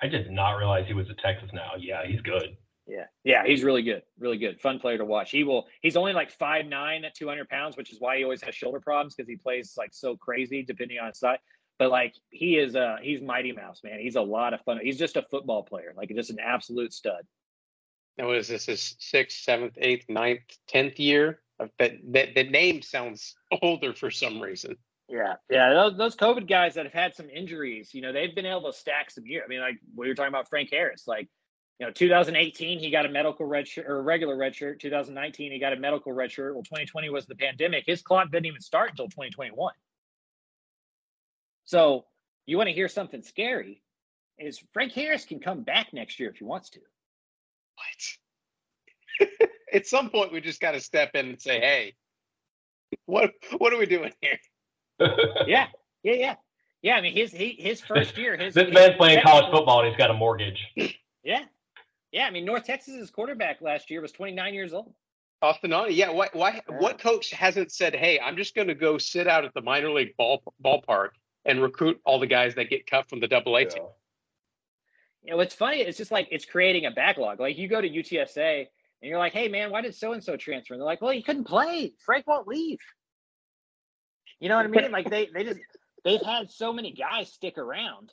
[0.03, 1.71] I did not realize he was at Texas now.
[1.79, 2.57] Yeah, he's good.
[2.87, 5.33] Yeah, yeah, he's really good, really good, fun player to watch.
[5.33, 5.67] He will.
[5.83, 8.55] He's only like five nine at two hundred pounds, which is why he always has
[8.55, 11.39] shoulder problems because he plays like so crazy depending on his size.
[11.79, 13.99] But like he is, a, he's Mighty Mouse, man.
[14.01, 14.79] He's a lot of fun.
[14.83, 17.23] He's just a football player, like just an absolute stud.
[18.17, 18.67] Now, what is this?
[18.67, 21.41] His sixth, seventh, eighth, ninth, tenth year?
[21.79, 24.77] That, that the name sounds older for some reason.
[25.09, 25.73] Yeah, yeah.
[25.73, 28.77] Those, those COVID guys that have had some injuries, you know, they've been able to
[28.77, 29.43] stack some year.
[29.45, 31.29] I mean, like we were talking about Frank Harris, like
[31.79, 34.81] you know, 2018 he got a medical red shirt or a regular red shirt.
[34.81, 36.55] 2019 he got a medical red shirt.
[36.55, 37.85] Well, 2020 was the pandemic.
[37.87, 39.75] His clock didn't even start until 2021.
[41.67, 42.07] So
[42.47, 43.83] you want to hear something scary?
[44.39, 46.81] Is Frank Harris can come back next year if he wants to.
[49.19, 49.39] What?
[49.73, 51.95] At some point, we just got to step in and say, "Hey,
[53.07, 54.39] what what are we doing here?"
[55.47, 55.69] yeah,
[56.03, 56.35] yeah, yeah,
[56.83, 56.97] yeah.
[56.97, 59.89] I mean, his he, his first year, his this his man's playing college football and
[59.89, 60.63] he's got a mortgage.
[61.25, 61.45] Yeah,
[62.17, 62.27] yeah.
[62.27, 64.95] I mean, North Texas's quarterback last year was 29 years old.
[65.43, 66.11] Off uh, yeah.
[66.11, 66.29] Why?
[66.33, 66.63] Why?
[66.79, 69.91] What coach hasn't said, "Hey, I'm just going to go sit out at the minor
[69.91, 71.11] league ball ballpark
[71.45, 73.83] and recruit all the guys that get cut from the Double A team"?
[75.23, 77.39] You know, what's funny, it's just like it's creating a backlog.
[77.39, 80.39] Like you go to UTSA and you're like, hey man, why did so and so
[80.39, 80.73] transfer?
[80.73, 81.93] And they're like, well, he couldn't play.
[81.99, 82.79] Frank won't leave.
[84.41, 84.91] You know what I mean?
[84.91, 85.61] Like they they just
[86.03, 88.11] they've had so many guys stick around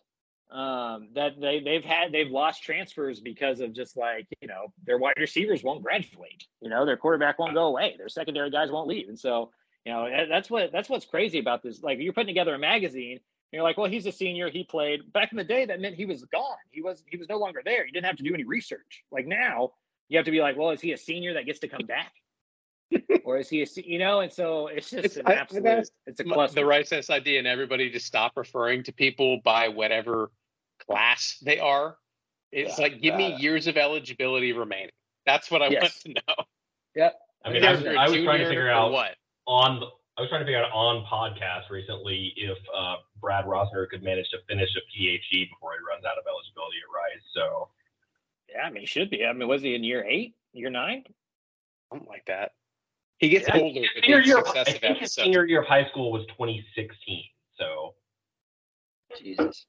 [0.54, 4.98] um, that they they've had they've lost transfers because of just like you know their
[5.00, 6.44] wide receivers won't graduate.
[6.62, 7.96] You know their quarterback won't go away.
[7.98, 9.52] Their secondary guys won't leave, and so
[9.86, 11.82] you know that's what that's what's crazy about this.
[11.82, 13.20] Like you're putting together a magazine.
[13.52, 14.50] And you're like, well, he's a senior.
[14.50, 15.66] He played back in the day.
[15.68, 16.58] That meant he was gone.
[16.72, 17.86] He was he was no longer there.
[17.86, 19.04] You didn't have to do any research.
[19.12, 19.74] Like now,
[20.10, 22.12] you have to be like, well, is he a senior that gets to come back,
[23.26, 24.22] or is he a you know?
[24.22, 25.88] And so it's just It's- an I- absolute.
[26.08, 26.62] It's a cluster.
[26.62, 30.32] the Rice SID and everybody just stop referring to people by whatever
[30.86, 31.98] class they are.
[32.52, 34.92] It's Yeah, like give me years of eligibility remaining.
[35.26, 36.44] That's what I want to know.
[36.96, 37.20] Yep.
[37.46, 38.92] I mean, I was, If you're a I was trying to junior figure or out
[38.92, 39.16] what.
[39.48, 43.90] on the, I was trying to figure out on podcast recently if uh, Brad Rozner
[43.90, 47.24] could manage to finish a PhD before he runs out of eligibility at Rice.
[47.34, 47.70] So
[48.50, 49.26] Yeah, I mean, he should be.
[49.26, 51.04] I mean, was he in year eight, year nine?
[51.90, 52.52] Something like that.
[53.18, 53.58] He gets Yeah.
[53.60, 57.24] older with senior each year, I think his senior year of high school was 2016.
[57.58, 57.96] So
[59.18, 59.66] Jesus.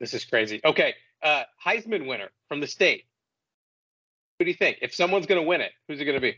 [0.00, 0.60] This is crazy.
[0.64, 3.04] Okay, uh, Heisman winner from the state.
[4.38, 4.78] Who do you think?
[4.82, 6.36] If someone's going to win it, who's it going to be?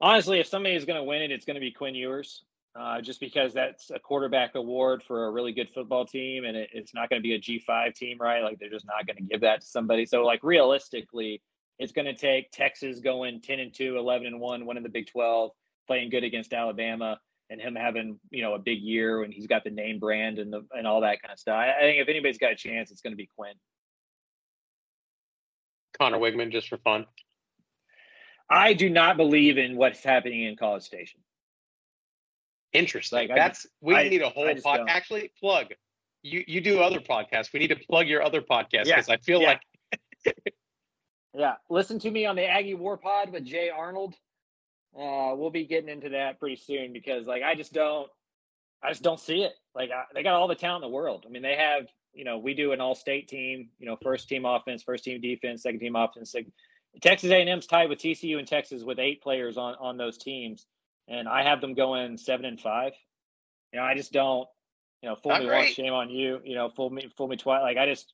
[0.00, 2.44] Honestly, if somebody is going to win it, it's going to be Quinn Ewers,
[2.78, 6.70] uh, just because that's a quarterback award for a really good football team, and it,
[6.72, 8.42] it's not going to be a G5 team, right?
[8.42, 10.06] Like they're just not going to give that to somebody.
[10.06, 11.42] So, like realistically,
[11.78, 15.08] it's going to take Texas going 10 and 2, 11 and 1, winning the Big
[15.08, 15.50] 12,
[15.86, 17.18] playing good against Alabama,
[17.52, 20.52] and him having you know a big year when he's got the name brand and
[20.52, 21.54] the and all that kind of stuff.
[21.54, 23.54] I, I think if anybody's got a chance, it's going to be Quinn.
[25.98, 27.06] Conner Weigman, just for fun.
[28.50, 31.20] I do not believe in what's happening in College Station.
[32.72, 33.18] Interesting.
[33.28, 34.78] Like, That's we I- need a whole I just pod.
[34.78, 34.88] don't.
[34.88, 35.66] Actually, plug.
[36.22, 37.52] You you do other podcasts.
[37.52, 39.58] We need to plug your other podcasts Yeah, because I feel yeah.
[40.24, 40.34] like
[41.34, 44.14] Yeah, listen to me on the Aggie War Pod with Jay Arnold.
[44.96, 48.10] Uh, we'll be getting into that pretty soon because, like, I just don't,
[48.82, 49.52] I just don't see it.
[49.74, 51.24] Like, I, they got all the talent in the world.
[51.26, 53.70] I mean, they have, you know, we do an all-state team.
[53.78, 56.34] You know, first team offense, first team defense, second team offense.
[57.00, 60.66] Texas A&M's tied with TCU and Texas with eight players on on those teams,
[61.08, 62.92] and I have them going seven and five.
[63.72, 64.46] You know, I just don't.
[65.00, 66.40] You know, fool Not me once, shame on you.
[66.44, 67.62] You know, fool me, fool me twice.
[67.62, 68.12] Like, I just,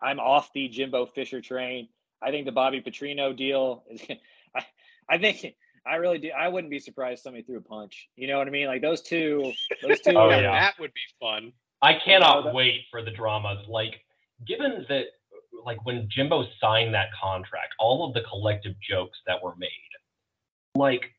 [0.00, 1.88] I'm off the Jimbo Fisher train.
[2.22, 4.02] I think the Bobby Petrino deal is.
[4.54, 4.64] I,
[5.08, 5.54] I think
[5.86, 6.30] I really do.
[6.30, 8.08] I wouldn't be surprised if somebody threw a punch.
[8.16, 8.66] You know what I mean?
[8.66, 9.52] Like those two.
[9.82, 10.12] Those two.
[10.16, 10.60] Oh, yeah, yeah.
[10.60, 11.52] that would be fun.
[11.82, 13.66] I cannot that- wait for the dramas.
[13.68, 13.94] Like,
[14.46, 15.04] given that,
[15.64, 19.68] like, when Jimbo signed that contract, all of the collective jokes that were made,
[20.74, 21.10] like,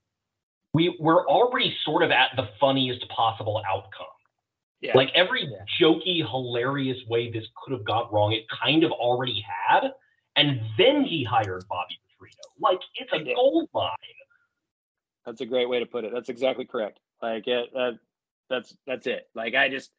[0.73, 4.05] we we're already sort of at the funniest possible outcome.
[4.79, 4.93] Yeah.
[4.95, 5.57] Like every Yeah.
[5.79, 9.91] jokey, hilarious way this could have gone wrong, it kind of already had.
[10.37, 12.39] And then he hired Bobby Petrino.
[12.59, 13.33] Like, it's a Yeah.
[13.35, 13.89] gold mine.
[15.25, 16.11] That's a great way to put it.
[16.13, 16.99] That's exactly correct.
[17.21, 17.99] Like it, that,
[18.49, 19.27] that's that's it.
[19.35, 19.91] Like I just,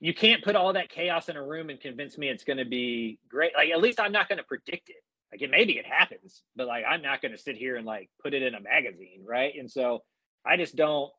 [0.00, 2.64] you can't put all that chaos in a room and convince me it's going to
[2.64, 3.52] be great.
[3.54, 4.96] Like at least I'm not going to predict it.
[5.32, 8.08] Like it maybe it happens, but like I'm not going to sit here and like
[8.22, 9.52] put it in a magazine, right?
[9.58, 10.02] And so
[10.44, 11.10] I just don't.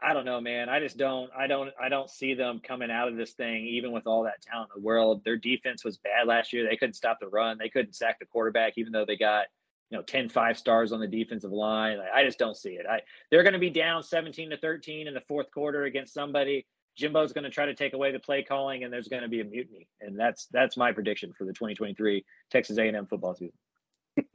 [0.00, 0.68] I don't know, man.
[0.68, 1.28] I just don't.
[1.36, 1.70] I don't.
[1.82, 4.80] I don't see them coming out of this thing, even with all that talent in
[4.80, 5.24] the world.
[5.24, 6.68] Their defense was bad last year.
[6.68, 7.58] They couldn't stop the run.
[7.58, 9.46] They couldn't sack the quarterback, even though they got
[9.90, 11.98] you know 10 five stars on the defensive line.
[12.14, 12.86] I just don't see it.
[12.88, 16.66] I they're going to be down 17 to 13 in the fourth quarter against somebody.
[16.96, 19.40] Jimbo's going to try to take away the play calling, and there's going to be
[19.40, 19.88] a mutiny.
[20.00, 23.56] And that's that's my prediction for the 2023 Texas A&M football season.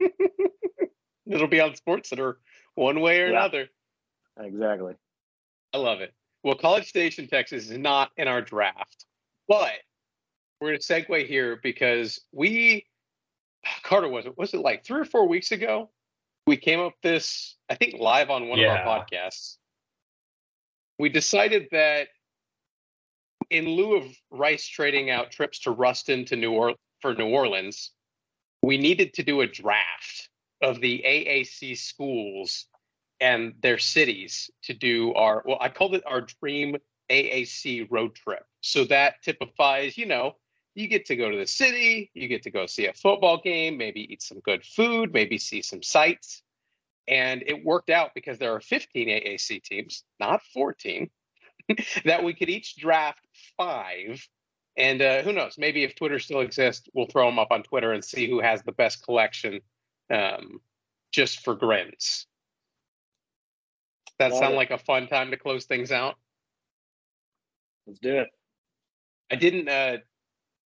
[1.26, 2.38] It'll be on Sports Center
[2.74, 3.38] one way or Yeah.
[3.38, 3.68] another.
[4.40, 4.94] Exactly.
[5.72, 6.12] I love it.
[6.42, 9.06] Well, College Station, Texas is not in our draft,
[9.48, 9.72] but
[10.60, 12.86] we're going to segue here because we,
[13.82, 15.90] Carter, was it, was it like three or four weeks ago?
[16.46, 19.56] We came up this, I think, live on one of our podcasts.
[20.98, 22.08] We decided that
[23.50, 27.92] in lieu of Rice trading out trips to Ruston to New Orleans for New Orleans,
[28.62, 30.28] we needed to do a draft
[30.62, 32.66] of the AAC schools
[33.20, 36.76] and their cities to do our well i called it our dream
[37.10, 40.34] aac road trip so that typifies you know
[40.74, 43.76] you get to go to the city you get to go see a football game
[43.78, 46.42] maybe eat some good food maybe see some sights
[47.06, 51.10] And it worked out because there are 15 AAC teams, not 14,
[52.04, 53.26] that we could each draft
[53.58, 54.26] five.
[54.76, 55.56] And uh, who knows?
[55.58, 58.62] Maybe if Twitter still exists, we'll throw them up on Twitter and see who has
[58.62, 59.60] the best collection
[60.10, 60.60] um,
[61.12, 62.26] just for grins.
[64.18, 64.56] That Love sound it.
[64.56, 66.16] like a fun time to close things out?
[67.86, 68.28] Let's do it.
[69.30, 69.98] I didn't uh,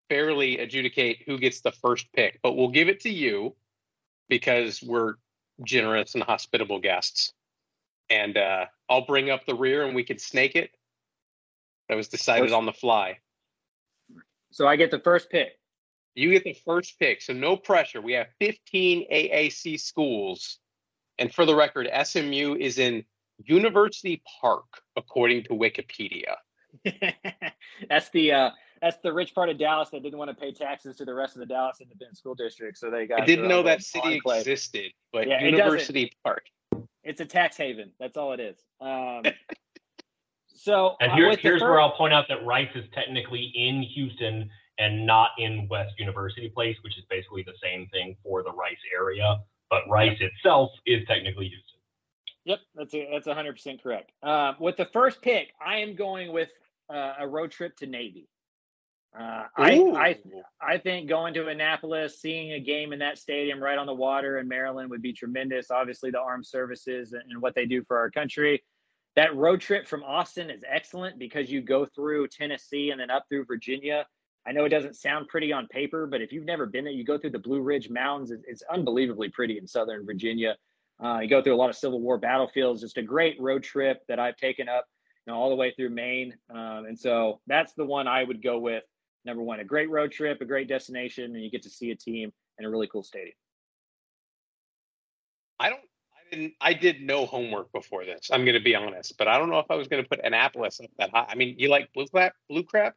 [0.09, 3.54] fairly adjudicate who gets the first pick, but we'll give it to you
[4.28, 5.14] because we're
[5.64, 7.32] generous and hospitable guests.
[8.11, 10.70] And uh, I'll bring up the rear and we can snake it.
[11.88, 13.18] That was decided on the fly.
[14.50, 15.59] So I get the first pick.
[16.14, 18.00] You get the first pick, so no pressure.
[18.00, 20.59] We have 15 AAC schools.
[21.18, 23.04] And for the record, SMU is in
[23.44, 24.64] University Park,
[24.96, 26.36] according to Wikipedia.
[27.88, 28.50] that's the uh,
[28.80, 31.36] that's the rich part of Dallas that didn't want to pay taxes to the rest
[31.36, 33.22] of the Dallas Independent School District, so they got.
[33.22, 34.40] I didn't know that city enclave.
[34.40, 35.50] existed, but Yeah, it.
[35.50, 36.44] University Park.
[37.02, 37.92] It's a tax haven.
[38.00, 38.56] That's all it is.
[38.80, 39.22] Um,
[40.48, 43.82] so And uh, here, here's fir- where I'll point out that Rice is technically in
[43.82, 48.52] Houston and not in West University Place, which is basically the same thing for the
[48.52, 49.38] Rice area.
[49.70, 51.62] But Rice itself is technically Houston.
[52.44, 54.12] Yep, that's a, that's 100 percent correct.
[54.22, 56.48] Uh, with the first pick, I am going with
[56.92, 58.28] uh, a road trip to Navy.
[59.18, 60.16] Uh, I, I
[60.60, 64.38] I think going to Annapolis, seeing a game in that stadium right on the water
[64.38, 65.70] in Maryland would be tremendous.
[65.70, 68.62] Obviously, the armed services and, and what they do for our country.
[69.14, 73.24] That road trip from Austin is excellent because you go through Tennessee and then up
[73.30, 74.06] through Virginia.
[74.46, 77.02] I know it doesn't sound pretty on paper, but if you've never been there, you
[77.02, 78.30] go through the Blue Ridge Mountains.
[78.30, 80.56] It's, it's unbelievably pretty in southern Virginia.
[81.02, 82.82] Uh, you go through a lot of Civil War battlefields.
[82.82, 84.86] Just a great road trip that I've taken up,
[85.26, 86.34] you know, all the way through Maine.
[86.50, 88.84] Um, and so that's the one I would go with.
[89.26, 91.96] Number one, a great road trip, a great destination, and you get to see a
[91.96, 93.34] team in a really cool stadium.
[95.58, 95.80] I don't.
[95.80, 96.52] I didn't.
[96.60, 98.30] I did no homework before this.
[98.32, 100.20] I'm going to be honest, but I don't know if I was going to put
[100.24, 101.26] Annapolis up that high.
[101.28, 102.32] I mean, you like blue crab?
[102.48, 102.92] Blue crab?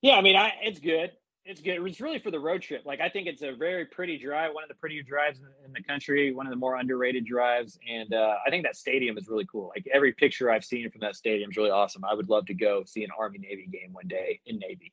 [0.00, 1.12] Yeah, I mean, I it's good.
[1.46, 1.84] It's good.
[1.86, 2.82] It's really for the road trip.
[2.84, 5.72] Like I think it's a very pretty drive, one of the prettier drives in, in
[5.72, 9.26] the country, one of the more underrated drives, and uh, I think that stadium is
[9.26, 9.72] really cool.
[9.74, 12.04] Like every picture I've seen from that stadium is really awesome.
[12.04, 14.92] I would love to go see an Army Navy game one day in Navy.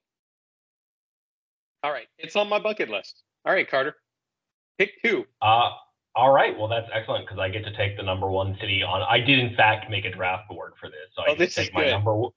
[1.84, 3.24] All right, it's on my bucket list.
[3.46, 3.96] All right, Carter,
[4.80, 5.26] pick two.
[5.42, 5.70] Uh,
[6.16, 6.58] all right.
[6.58, 9.02] Well, that's excellent because I get to take the number one city on.
[9.04, 10.98] I did, in fact, make a draft board for this.
[11.16, 12.32] So I Oh, get to this is take my number one-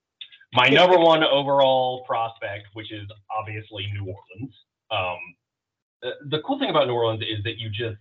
[0.52, 4.54] my number one overall prospect, which is obviously New Orleans.
[4.90, 5.18] Um,
[6.02, 7.98] the, the cool thing about New Orleans is that you just,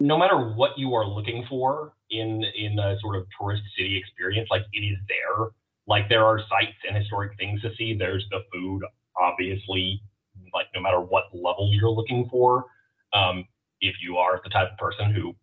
[0.00, 4.48] no matter what you are looking for in in a sort of tourist city experience,
[4.50, 5.48] like it is there.
[5.86, 7.96] Like there are sites and historic things to see.
[7.96, 8.82] There's the food,
[9.16, 10.02] obviously.
[10.54, 12.66] Like no matter what level you're looking for,
[13.12, 13.44] um,
[13.80, 15.34] if you are the type of person who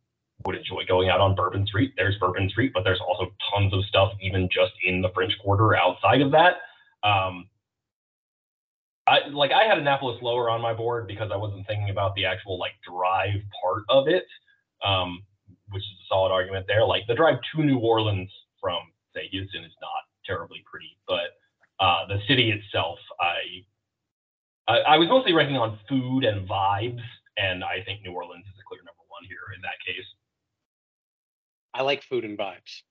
[0.46, 3.86] would enjoy going out on Bourbon Street, there's Bourbon Street, but there's also tons of
[3.86, 6.56] stuff even just in the French Quarter outside of that.
[7.04, 7.46] Um,
[9.08, 12.26] I like I had Annapolis lower on my board because I wasn't thinking about the
[12.26, 14.26] actual like drive part of it,
[14.86, 15.24] um,
[15.72, 16.86] which is a solid argument there.
[16.86, 18.32] Like the drive to New Orleans
[18.62, 18.80] from
[19.14, 21.36] say Houston is not terribly pretty, but
[21.84, 23.66] uh, the city itself, I,
[24.72, 27.04] I I was mostly ranking on food and vibes,
[27.38, 30.06] and I think New Orleans is a clear number one here in that case.
[31.76, 32.84] I like food and vibes.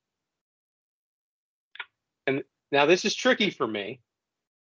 [2.27, 3.99] And now this is tricky for me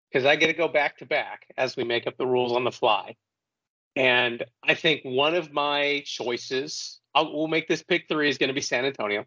[0.09, 2.63] because I get to go back to back as we make up the rules on
[2.63, 3.16] the fly.
[3.97, 8.47] And I think one of my choices, I'll, we'll make this pick three, is going
[8.47, 9.26] to be San Antonio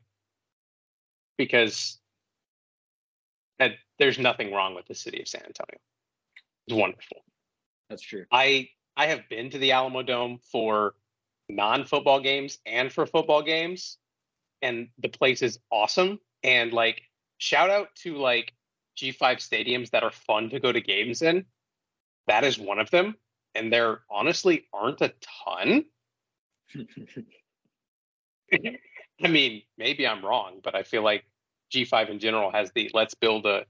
[1.37, 1.99] because
[3.61, 3.69] uh,
[3.99, 5.79] there's nothing wrong with the city of San Antonio.
[6.67, 7.25] It's wonderful.
[7.91, 8.25] That's true.
[8.33, 10.95] I I have been to the Alamodome for
[11.49, 13.99] non-football games and for football games,
[14.63, 16.19] and the place is awesome.
[16.43, 17.03] And like,
[17.39, 18.53] shout out to like
[18.99, 21.45] G5 stadiums that are fun to go to games in.
[22.27, 23.17] That is one of them,
[23.55, 25.85] and there honestly aren't a ton.
[28.53, 31.25] I mean, maybe I'm wrong, but I feel like
[31.73, 33.65] G5 in general has the let's build a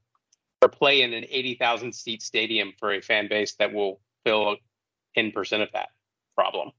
[0.60, 4.56] or play in an 80,000 seat stadium for a fan base that will fill
[5.16, 5.90] 10% of that
[6.34, 6.72] problem.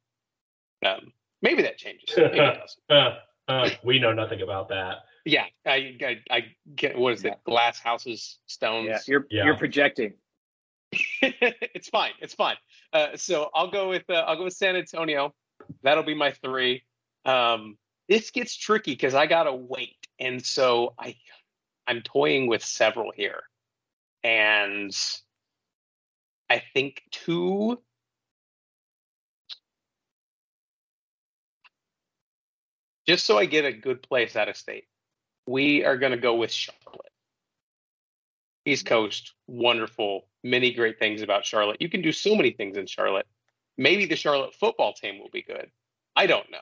[0.85, 2.09] Um, maybe that changes.
[2.15, 3.19] Maybe it doesn't.
[3.49, 4.99] Uh, uh, we know nothing about that.
[5.25, 6.45] Yeah, I, I, I
[6.75, 7.39] get what is it?
[7.43, 8.87] Glass houses, stones.
[8.87, 9.45] Yeah, you're Yeah.
[9.45, 10.13] you're projecting.
[11.21, 12.11] it's fine.
[12.21, 12.55] It's fine.
[12.93, 15.33] Uh, so I'll go with uh, I'll go with San Antonio.
[15.83, 16.83] That'll be my three.
[17.25, 17.77] Um,
[18.07, 21.15] this gets tricky because I gotta wait, and so I
[21.85, 23.41] I'm toying with several here,
[24.23, 24.95] and
[26.49, 27.79] I think two.
[33.09, 34.85] Just so I get a good place out of state,
[35.47, 37.11] we are going to go with Charlotte.
[38.67, 40.27] East Coast, wonderful.
[40.43, 41.81] Many great things about Charlotte.
[41.81, 43.25] You can do so many things in Charlotte.
[43.79, 45.71] Maybe the Charlotte football team will be good.
[46.15, 46.61] I don't know.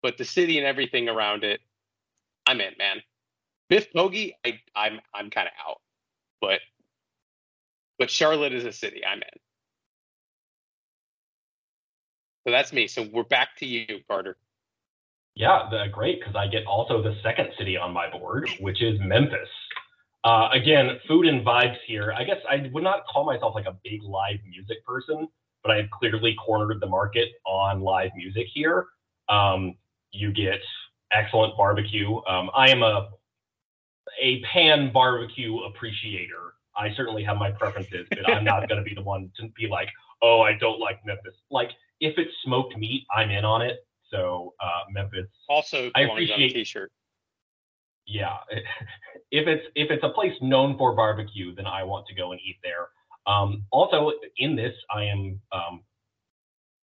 [0.00, 1.58] But the city and everything around it,
[2.46, 3.02] I'm in, man.
[3.68, 5.80] Biff Poggi, I, I'm I'm kind of out.
[6.40, 6.60] But
[7.98, 9.02] but Charlotte is a city.
[9.04, 9.40] I'm in.
[12.46, 12.86] So that's me.
[12.86, 14.36] So we're back to you, Carter.
[15.34, 18.98] Yeah, the, great, because I get also the second city on my board, which is
[19.00, 19.48] Memphis.
[20.22, 22.12] Uh, again, food and vibes here.
[22.16, 25.28] I guess I would not call myself like a big live music person,
[25.62, 28.88] but I have clearly cornered the market on live music here.
[29.28, 29.76] Um,
[30.12, 30.60] you get
[31.12, 32.16] excellent barbecue.
[32.26, 33.08] Um, I am a
[34.20, 36.54] a pan barbecue appreciator.
[36.76, 39.68] I certainly have my preferences, but I'm not going to be the one to be
[39.68, 39.88] like,
[40.22, 41.34] oh, I don't like Memphis.
[41.50, 41.70] Like,
[42.00, 43.86] if it's smoked meat, I'm in on it.
[44.10, 45.26] So uh, Memphis.
[45.48, 46.90] Also, I appreciate t-shirt.
[48.06, 48.36] Yeah,
[49.30, 52.40] if it's if it's a place known for barbecue, then I want to go and
[52.40, 52.88] eat there.
[53.26, 55.82] Um, also, in this, I am um,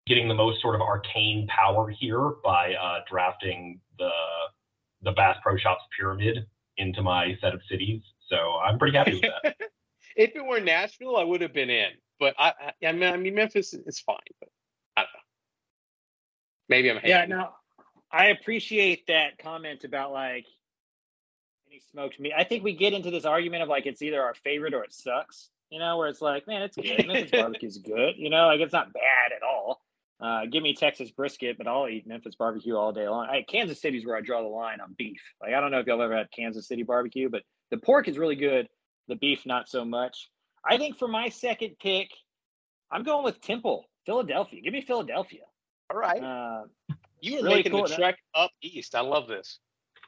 [0.07, 4.11] getting the most sort of arcane power here by uh, drafting the
[5.03, 6.47] the Bass Pro Shops pyramid
[6.77, 8.03] into my set of cities.
[8.29, 9.57] So I'm pretty happy with that.
[10.17, 11.91] if it were Nashville, I would have been in.
[12.19, 12.53] But I,
[12.83, 14.17] I, I mean, I mean, Memphis is fine.
[14.41, 14.64] But I don't know.
[16.69, 17.01] Maybe I'm.
[17.05, 17.51] Yeah, no,
[18.11, 20.47] I appreciate that comment about like
[21.69, 22.33] any smoked meat.
[22.37, 24.93] I think we get into this argument of like it's either our favorite or it
[24.93, 25.51] sucks.
[25.71, 27.07] You know, where it's like, man, it's good.
[27.07, 28.15] Memphis barbecue's good.
[28.17, 29.81] You know, like it's not bad at all.
[30.21, 33.27] Uh, give me Texas brisket, but I'll eat Memphis barbecue all day long.
[33.27, 35.21] I, Kansas City's where I draw the line on beef.
[35.43, 38.19] Like I don't know if y'all ever had Kansas City barbecue, but the pork is
[38.19, 38.69] really good.
[39.09, 40.31] The beef, not so much.
[40.65, 42.11] I think for my second pick,
[42.91, 44.61] I'm going with Temple, Philadelphia.
[44.63, 45.43] Give me Philadelphia.
[45.91, 46.23] All right.
[46.23, 46.65] Uh,
[47.21, 47.87] you are really making cool.
[47.87, 48.95] the trek up east.
[48.95, 49.59] I love this.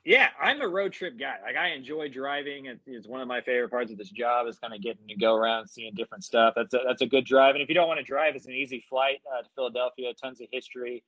[0.05, 1.35] Yeah, I'm a road trip guy.
[1.43, 2.67] Like I enjoy driving.
[2.87, 5.35] It's one of my favorite parts of this job is kind of getting to go
[5.35, 6.55] around, seeing different stuff.
[6.55, 7.57] That's a, that's a good drive.
[7.57, 10.13] And if you don't want to drive, it's an easy flight uh, to Philadelphia.
[10.15, 11.03] Tons of history.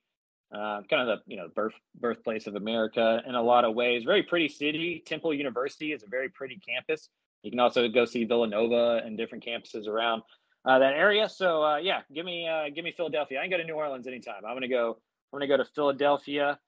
[0.52, 4.02] Uh, kind of the you know birth birthplace of America in a lot of ways.
[4.02, 5.00] Very pretty city.
[5.06, 7.08] Temple University is a very pretty campus.
[7.42, 10.22] You can also go see Villanova and different campuses around
[10.68, 11.28] uh, that area.
[11.28, 13.40] So uh, yeah, give me uh, give me Philadelphia.
[13.40, 14.44] I can go to New Orleans anytime.
[14.46, 14.98] I'm gonna go.
[15.32, 16.58] I'm gonna go to Philadelphia.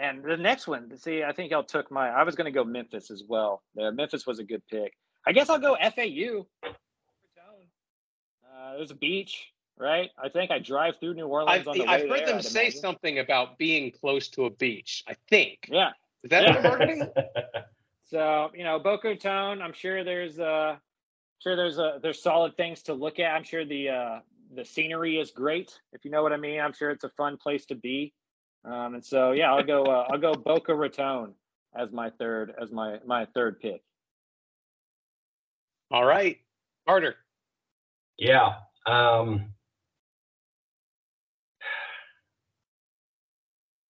[0.00, 2.08] And the next one, see, I think y'all took my.
[2.08, 3.62] I was going to go Memphis as well.
[3.76, 4.92] There, Memphis was a good pick.
[5.24, 6.46] I guess I'll go FAU.
[8.52, 10.10] Uh, there's a beach, right?
[10.22, 12.36] I think I drive through New Orleans I've, on the I've way heard there, them
[12.38, 12.80] I'd say imagine.
[12.80, 15.04] something about being close to a beach.
[15.08, 15.68] I think.
[15.70, 15.90] Yeah.
[16.24, 16.60] Is that Yeah.
[16.62, 17.08] marketing?
[18.04, 19.62] So you know, Boca Raton.
[19.62, 20.76] I'm sure there's uh,
[21.44, 23.34] sure there's a there's solid things to look at.
[23.34, 24.18] I'm sure the uh
[24.56, 25.78] the scenery is great.
[25.92, 26.60] If you know what I mean.
[26.60, 28.12] I'm sure it's a fun place to be.
[28.64, 29.84] Um, and so yeah, I'll go.
[29.84, 31.34] Uh, I'll go Boca Raton
[31.76, 33.82] as my third as my my third pick.
[35.90, 36.38] All right,
[36.88, 37.14] Carter.
[38.18, 38.54] Yeah.
[38.86, 39.52] Um,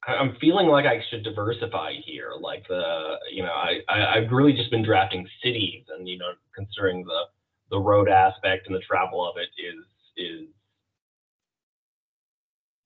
[0.07, 2.33] I- I'm feeling like I should diversify here.
[2.39, 6.33] Like the, you know, I, I I've really just been drafting cities, and you know,
[6.55, 7.23] considering the
[7.71, 9.85] the road aspect and the travel of it is
[10.17, 10.49] is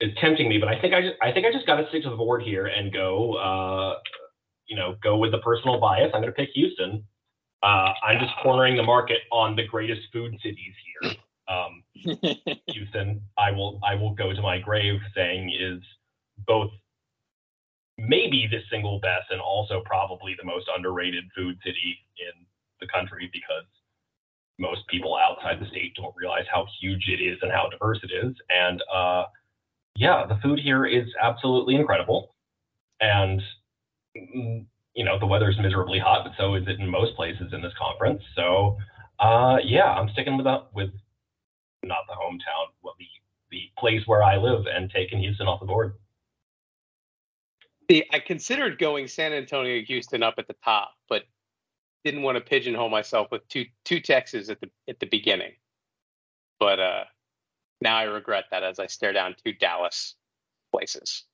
[0.01, 0.59] is tempting me.
[0.59, 2.43] But I think I just I think I just got to stick to the board
[2.43, 3.99] here and go, uh,
[4.67, 6.11] you know, go with the personal bias.
[6.15, 7.05] I'm going to pick Houston.
[7.63, 11.13] Uh, I'm just cornering the market on the greatest food cities here.
[11.49, 11.83] Um,
[12.69, 15.83] Houston, I will I will go to my grave saying is
[16.47, 16.71] both
[17.97, 22.47] maybe the single best and also probably the most underrated food city in
[22.81, 23.65] the country because
[24.59, 28.11] most people outside the state don't realize how huge it is and how diverse it
[28.11, 28.35] is.
[28.51, 29.25] And uh,
[29.97, 32.35] yeah, the food here is absolutely incredible.
[33.01, 33.41] And
[34.17, 37.53] mm, you know the weather is miserably hot, but so is it in most places
[37.53, 38.23] in this conference.
[38.35, 38.77] So
[39.21, 40.91] uh, yeah, I'm sticking with the, with
[41.85, 43.07] not the hometown, well, the
[43.51, 45.95] the place where I live, and taking Houston off the board.
[47.91, 51.23] See, I considered going San Antonio, Houston up at the top, but
[52.05, 55.53] didn't want to pigeonhole myself with two two Texas at the at the beginning.
[56.59, 57.05] But uh,
[57.81, 60.15] now I regret that as I stare down two Dallas
[60.73, 61.25] places.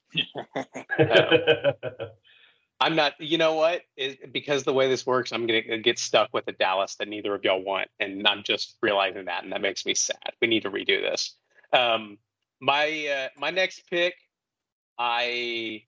[2.80, 3.14] I'm not.
[3.20, 3.82] You know what?
[3.96, 7.34] It, because the way this works, I'm gonna get stuck with a Dallas that neither
[7.34, 10.32] of y'all want, and I'm just realizing that, and that makes me sad.
[10.42, 11.36] We need to redo this.
[11.72, 12.18] Um,
[12.60, 14.14] my uh, my next pick,
[14.98, 15.84] I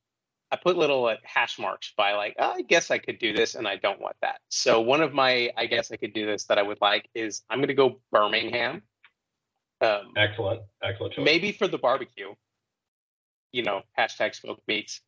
[0.51, 3.55] I put little like, hash marks by like oh, I guess I could do this,
[3.55, 4.41] and I don't want that.
[4.49, 7.43] So one of my I guess I could do this that I would like is
[7.51, 8.83] I'm gonna go Birmingham.
[9.81, 11.25] Um, excellent, excellent choice.
[11.25, 12.35] maybe for the barbecue.
[13.53, 15.01] You know, hashtag smoked meats,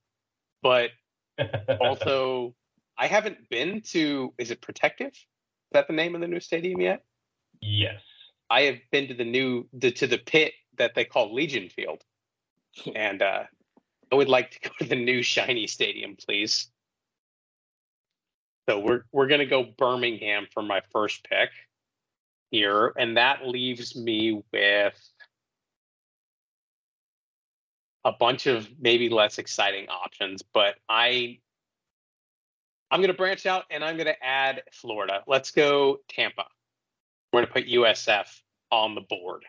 [0.63, 0.91] but
[1.81, 2.55] also,
[2.97, 4.33] I haven't been to.
[4.39, 5.13] Is it Protective?
[5.13, 7.03] Is that the name of the new stadium yet?
[7.61, 8.01] yes.
[8.51, 12.03] I have been to the new the, to the pit that they call Legion Field,
[12.95, 13.45] and uh,
[14.11, 16.71] I would like to go to the new shiny stadium, please.
[18.69, 21.51] So we're we're gonna go Birmingham for my first pick
[22.51, 25.11] here, and that leaves me with
[28.05, 30.43] a bunch of maybe less exciting options.
[30.43, 31.39] But I
[32.91, 35.23] I'm gonna branch out and I'm gonna add Florida.
[35.27, 36.47] Let's go Tampa.
[37.33, 38.27] We're gonna put USF
[38.71, 39.45] on the board.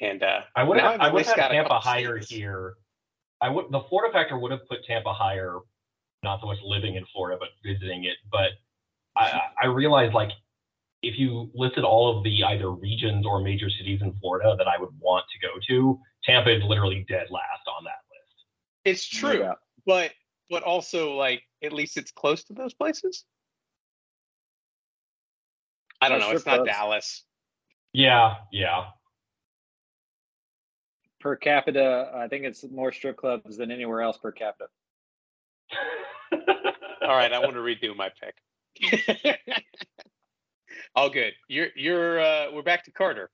[0.00, 2.30] And uh, I would have, I've I at would have got Tampa higher states.
[2.30, 2.74] here.
[3.40, 5.58] I would the Florida factor would have put Tampa higher,
[6.22, 8.16] not so much living in Florida, but visiting it.
[8.30, 8.50] But
[9.16, 10.30] I, I realized like
[11.02, 14.78] if you listed all of the either regions or major cities in Florida that I
[14.78, 18.44] would want to go to, Tampa is literally dead last on that list.
[18.84, 19.54] It's true, Yeah.
[19.86, 20.12] but
[20.50, 23.24] but also like at least it's close to those places.
[26.00, 26.32] I don't Yeah, know.
[26.32, 26.68] It's not close.
[26.68, 27.24] Dallas.
[27.92, 28.84] Yeah, yeah.
[31.26, 34.66] Per capita, I think it's more strip clubs than anywhere else per capita.
[37.02, 39.36] All right, I want to redo my pick.
[40.94, 41.32] All good.
[41.48, 43.28] You're you're uh we're back to Carter.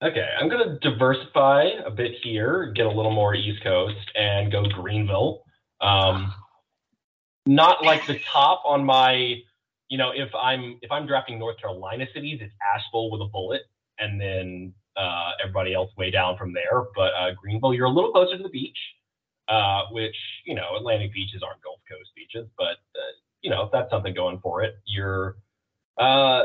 [0.00, 4.52] Okay, I'm going to diversify a bit here, get a little more East Coast, and
[4.52, 5.42] go Greenville.
[5.80, 6.32] Um,
[7.46, 9.40] not like the top on my,
[9.88, 13.62] you know, if I'm if I'm drafting North Carolina cities, it's Asheville with a bullet,
[13.98, 16.84] and then uh, everybody else way down from there.
[16.94, 18.78] But uh, Greenville, you're a little closer to the beach,
[19.48, 23.72] uh, which you know Atlantic beaches aren't Gulf Coast beaches, but uh, you know if
[23.72, 24.76] that's something going for it.
[24.86, 25.36] You're
[25.98, 26.42] uh,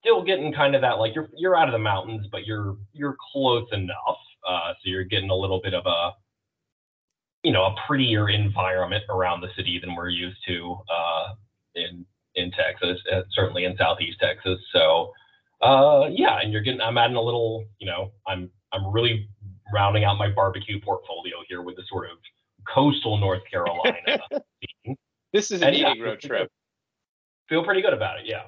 [0.00, 3.16] still getting kind of that like you're you're out of the mountains, but you're you're
[3.32, 4.18] close enough.
[4.46, 6.10] Uh, so you're getting a little bit of a
[7.42, 10.76] you know a prettier environment around the city than we're used to
[11.74, 12.98] in in Texas,
[13.32, 14.58] certainly in Southeast Texas.
[14.72, 15.12] So
[15.62, 19.28] uh, yeah, and you're getting I'm adding a little you know I'm I'm really
[19.72, 22.18] rounding out my barbecue portfolio here with the sort of
[22.68, 24.20] coastal North Carolina.
[25.32, 26.50] This is an And yeah, eating road trip.
[27.48, 28.26] Feel pretty good about it.
[28.26, 28.42] Yeah.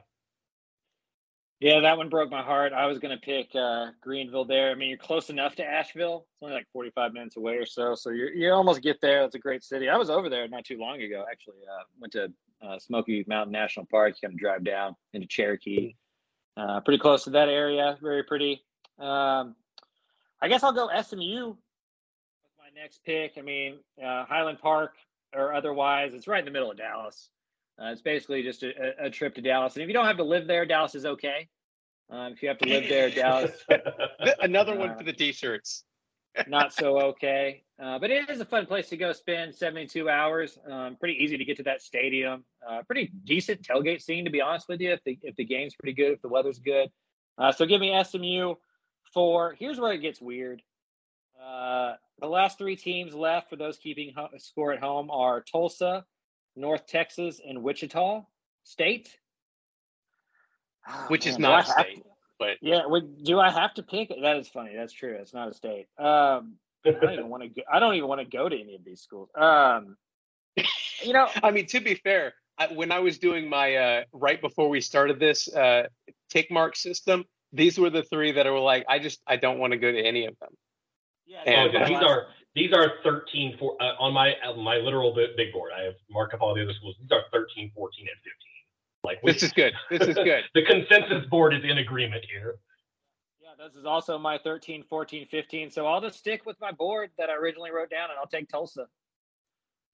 [1.61, 2.75] Yeah, that one broke my heart.
[2.75, 4.71] I was going to pick uh, Greenville there.
[4.71, 6.27] I mean, you're close enough to Asheville.
[6.35, 7.95] It's only like 45 minutes away or so.
[7.95, 9.25] So you you almost get there.
[9.25, 9.89] It's a great city.
[9.89, 11.63] I was over there not too long ago, actually.
[11.67, 12.31] Uh, went to
[12.63, 14.15] uh, Smoky Mountain National Park.
[14.21, 15.95] You kind of drive down into Cherokee.
[16.57, 17.99] Uh, pretty close to that area.
[18.01, 18.63] Very pretty.
[18.99, 19.57] Um,
[20.41, 21.57] I guess I'll go SMU with
[22.59, 23.33] my next pick.
[23.37, 24.95] I mean, uh, Highland Park
[25.35, 27.31] or otherwise, it's right in the middle of Dallas.
[27.81, 28.69] Uh, it's basically just a,
[29.03, 29.75] a- a trip to Dallas.
[29.75, 31.49] And if you don't have to live there, Dallas is okay.
[32.11, 33.51] Um, if you have to live there, Dallas,
[34.41, 35.83] Another one Uh, for the t-shirts.
[36.49, 37.63] Not so okay.
[37.83, 40.59] Uh, but it is a fun place to go spend 72 hours.
[40.71, 42.45] Um, pretty easy to get to that stadium.
[42.69, 44.93] Uh, pretty decent tailgate scene, to be honest with you.
[44.93, 46.91] If the if the game's pretty good, if the weather's good.
[47.37, 48.55] Uh, so give me SMU
[49.13, 49.55] for.
[49.59, 50.63] Here's where it gets weird.
[51.43, 56.05] Uh, the last three teams left for those keeping ho- score at home are Tulsa,
[56.57, 58.23] North Texas, and Wichita
[58.63, 59.19] State.
[60.87, 62.11] Ah, Which is man, do I not a state, to-
[62.45, 64.13] but yeah, would, do I have to pick?
[64.23, 64.73] That is funny.
[64.77, 65.17] That's true.
[65.19, 65.87] It's not a state.
[65.99, 66.55] Um,
[66.87, 67.49] I don't even want to.
[67.49, 69.31] Go, I don't even want to go to any of these schools.
[69.35, 69.97] Um,
[71.03, 74.41] you know, I mean, to be fair, I, when I was doing my uh, right
[74.41, 75.85] before we started this uh,
[76.29, 79.73] tick mark system, these were the three that were like, I just I don't want
[79.73, 80.51] to go to any of them.
[81.27, 84.77] yeah, And, so uh, these are these are 13 for uh, on my uh, my
[84.77, 85.73] literal big, big board.
[85.77, 86.97] I have marked up all the other schools.
[87.01, 88.54] These are 13, 14, and 15.
[89.05, 89.75] Like we, This is good.
[89.91, 90.45] This is good.
[90.55, 92.57] the consensus board is in agreement here.
[93.43, 95.71] yeah, this is also my 13, 14, 15.
[95.71, 98.49] So I'll just stick with my board that I originally wrote down, and I'll take
[98.49, 98.87] Tulsa.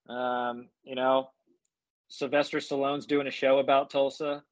[0.08, 1.30] Um, you know,
[2.08, 4.42] Sylvester Stallone's doing a show about Tulsa.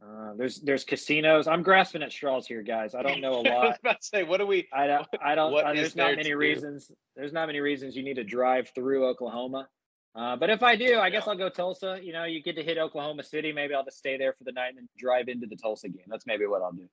[0.00, 1.48] Uh, there's there's casinos.
[1.48, 2.94] I'm grasping at straws here, guys.
[2.94, 3.78] I don't know a I was lot.
[3.80, 4.68] about to say, what do we?
[4.72, 5.06] I don't.
[5.22, 5.52] I don't.
[5.52, 6.36] What uh, there's not to many do?
[6.36, 6.90] reasons.
[7.16, 9.68] There's not many reasons you need to drive through Oklahoma.
[10.14, 12.00] Uh, but if I do, I guess I'll go Tulsa.
[12.02, 13.52] You know, you get to hit Oklahoma City.
[13.52, 16.06] Maybe I'll just stay there for the night and then drive into the Tulsa game.
[16.08, 16.88] That's maybe what I'll do.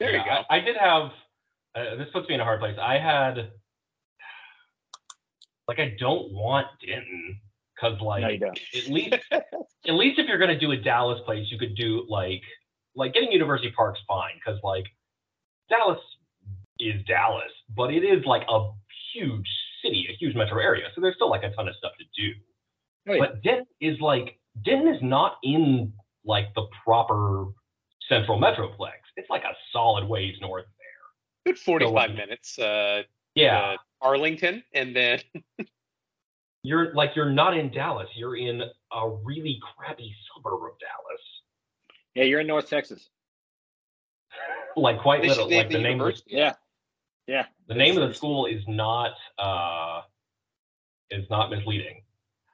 [0.00, 0.42] There you go.
[0.50, 1.10] I, I did have.
[1.74, 2.76] Uh, this puts me in a hard place.
[2.80, 3.50] I had.
[5.68, 7.40] Like I don't want Denton
[7.74, 11.58] because like No, at least at least if you're gonna do a Dallas place, you
[11.58, 12.42] could do like
[12.96, 14.84] like getting University Park's fine because like
[15.68, 16.00] Dallas
[16.78, 18.70] is Dallas, but it is like a
[19.14, 19.48] huge
[19.82, 22.32] city, a huge metro area, so there's still like a ton of stuff to do.
[23.08, 23.18] Oh, yeah.
[23.20, 25.92] But Denton is like Denton is not in
[26.24, 27.46] like the proper
[28.08, 28.92] central metroplex.
[29.16, 30.64] It's like a solid ways north.
[31.44, 31.52] There.
[31.54, 32.58] Good 45 like- minutes.
[32.58, 33.02] Uh,
[33.34, 35.20] Yeah, uh, Arlington, and then
[36.62, 38.08] you're like you're not in Dallas.
[38.14, 41.22] You're in a really crappy suburb of Dallas.
[42.14, 43.08] Yeah, you're in North Texas.
[44.76, 46.14] like quite They should literally, like the the name of.
[46.26, 46.54] Yeah.
[47.26, 47.46] Yeah.
[47.68, 50.02] the name of the school is not uh
[51.10, 52.02] is not misleading.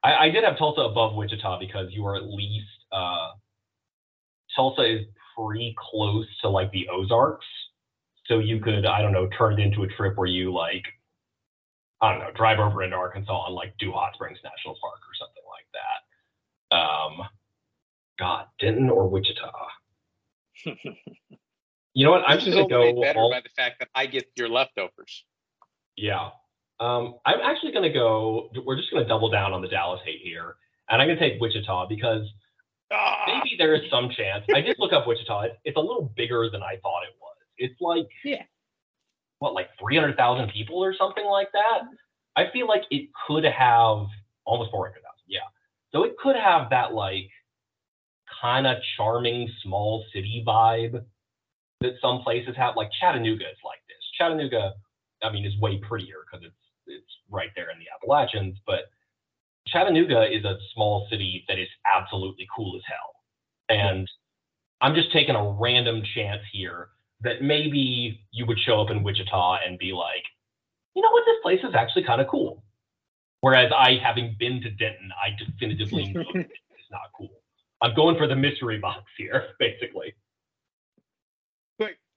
[0.03, 3.33] I, I did have Tulsa above Wichita because you are at least uh
[4.55, 7.47] Tulsa is pretty close to like the Ozarks.
[8.27, 10.85] So you could, I don't know, turn it into a trip where you like
[12.01, 15.15] I don't know, drive over into Arkansas on like do Hot Springs National Park or
[15.19, 15.67] something like
[16.71, 16.77] that.
[16.77, 17.29] Um
[18.19, 19.53] God, Denton or Wichita.
[21.99, 22.23] You know what?
[22.29, 24.49] I'm just gonna only go made better all by the fact that I get your
[24.49, 25.25] leftovers.
[25.97, 26.31] Yeah.
[26.79, 30.01] Um, I'm actually going to go, we're just going to double down on the Dallas
[30.05, 30.55] hate here.
[30.89, 32.23] And I'm going to take Wichita because
[32.93, 34.45] Ah, maybe there is some chance.
[34.55, 35.41] I did look up Wichita.
[35.43, 37.37] It's, it's a little bigger than I thought it was.
[37.57, 38.45] It's like, Yeah.
[39.41, 41.81] what, like 300,000 people or something like that?
[42.37, 44.07] I feel like it could have
[44.45, 45.03] almost 400,000.
[45.27, 45.41] Yeah.
[45.91, 47.29] So it could have that like
[48.41, 51.05] kind of charming small city vibe
[51.81, 52.77] that some places have.
[52.77, 53.99] Like Chattanooga is like this.
[54.17, 54.75] Chattanooga,
[55.23, 56.55] I mean, is way prettier because it's
[56.87, 58.91] it's right there in the Appalachians, but
[59.67, 63.15] Chattanooga is a small city that is absolutely cool as hell.
[63.69, 64.09] And
[64.81, 66.89] I'm just taking a random chance here
[67.21, 70.25] that maybe you would show up in Wichita and be like,
[70.95, 72.63] you know what, this place is actually kind of cool.
[73.41, 77.43] Whereas I, having been to Denton, I definitively know it's not cool.
[77.81, 80.15] I'm going for the mystery box here, basically.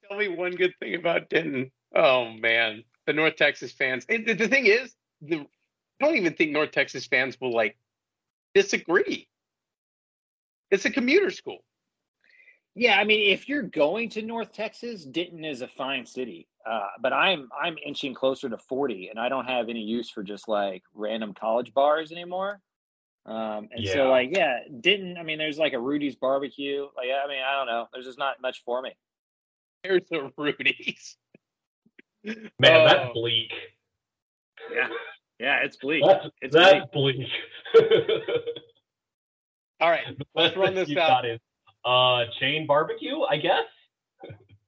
[0.02, 1.70] Quick, tell me one good thing about Denton.
[1.94, 4.06] Oh man, the North Texas fans.
[4.08, 5.46] And the, the thing is, the
[6.00, 7.76] I don't even think North Texas fans will like
[8.54, 9.28] disagree.
[10.70, 11.64] It's a commuter school.
[12.74, 16.48] Yeah, I mean, if you're going to North Texas, Denton is a fine city.
[16.64, 20.22] Uh, but I'm I'm inching closer to 40, and I don't have any use for
[20.22, 22.60] just like random college bars anymore.
[23.26, 23.92] Um, and Yeah.
[23.92, 25.16] so like yeah, Denton.
[25.18, 26.86] I mean, there's like a Rudy's barbecue.
[26.96, 27.88] Like I mean, I don't know.
[27.92, 28.92] There's just not much for me.
[29.84, 31.16] There's a Rudy's.
[32.24, 32.84] Man, Oh.
[32.86, 33.50] that's bleak.
[34.72, 34.88] Yeah,
[35.40, 36.04] yeah, it's bleak.
[36.06, 37.26] That's, It's that's bleak.
[39.80, 40.04] All right,
[40.34, 41.08] let's run this you out.
[41.22, 41.40] got is
[41.84, 43.64] uh chain barbecue, I guess.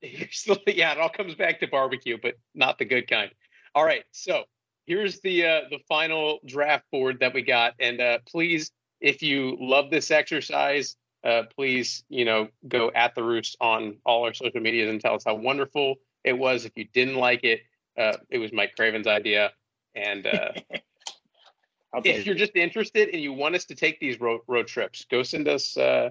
[0.00, 3.30] Here's the, yeah, it all comes back to barbecue, but not the good kind.
[3.74, 4.44] All right, so
[4.86, 9.56] here's the uh, the final draft board that we got, and uh, please, if you
[9.60, 14.60] love this exercise, uh, please, you know, go at the roost on all our social
[14.60, 16.64] medias and tell us how wonderful it was.
[16.64, 17.62] If you didn't like it,
[17.98, 19.52] uh, it was Mike Craven's idea,
[19.94, 20.48] and uh,
[22.04, 25.22] if you're just interested and you want us to take these road road trips, go
[25.22, 26.10] send us uh,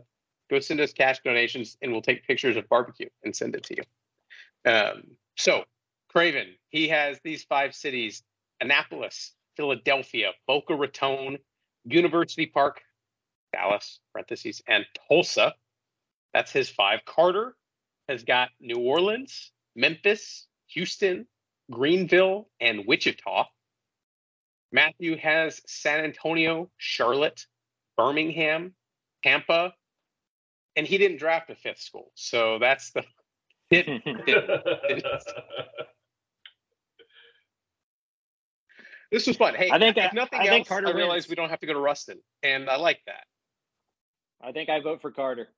[0.50, 3.76] go send us cash donations, and we'll take pictures of barbecue and send it to
[3.76, 4.72] you.
[4.72, 5.04] Um,
[5.36, 5.64] so
[6.10, 8.24] Craven, he has these five cities:
[8.62, 11.38] Annapolis, Philadelphia, Boca Raton,
[11.86, 12.82] University Park,
[13.54, 15.54] Dallas (parentheses) and Tulsa.
[16.34, 17.02] That's his five.
[17.06, 17.56] Carter
[18.10, 21.28] has got New Orleans, Memphis, Houston,
[21.72, 23.46] Greenville, and Wichita.
[24.72, 27.46] Matthew has San Antonio, Charlotte,
[27.96, 28.74] Birmingham,
[29.24, 29.74] Tampa,
[30.76, 32.12] and he didn't draft a fifth school.
[32.16, 33.04] So that's the
[39.12, 39.54] this was fun.
[39.56, 41.30] Hey, I think if I- nothing I else, think Carter I realize wins.
[41.30, 43.26] we don't have to go to Ruston, and I like that.
[44.42, 45.50] I think I vote for Carter.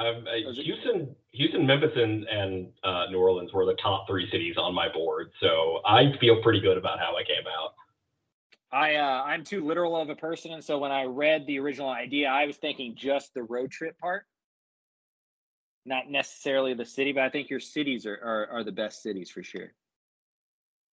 [0.00, 4.56] Um, uh, Houston, Houston, Memphis, and, and uh, New Orleans were the top three cities
[4.56, 7.74] on my board, so I feel pretty good about how I came out.
[8.72, 11.90] I uh, I'm too literal of a person, and so when I read the original
[11.90, 14.26] idea, I was thinking just the road trip part,
[15.84, 17.12] not necessarily the city.
[17.12, 19.72] But I think your cities are are, are the best cities for sure.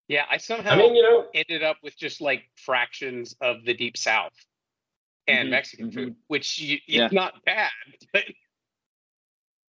[0.08, 3.74] Yeah, I somehow I mean, you know, ended up with just like fractions of the
[3.74, 4.45] deep south
[5.28, 5.94] and Mhm, Mexican mhm.
[5.94, 7.06] food, which you, Yeah.
[7.06, 7.70] is not bad.
[8.12, 8.24] But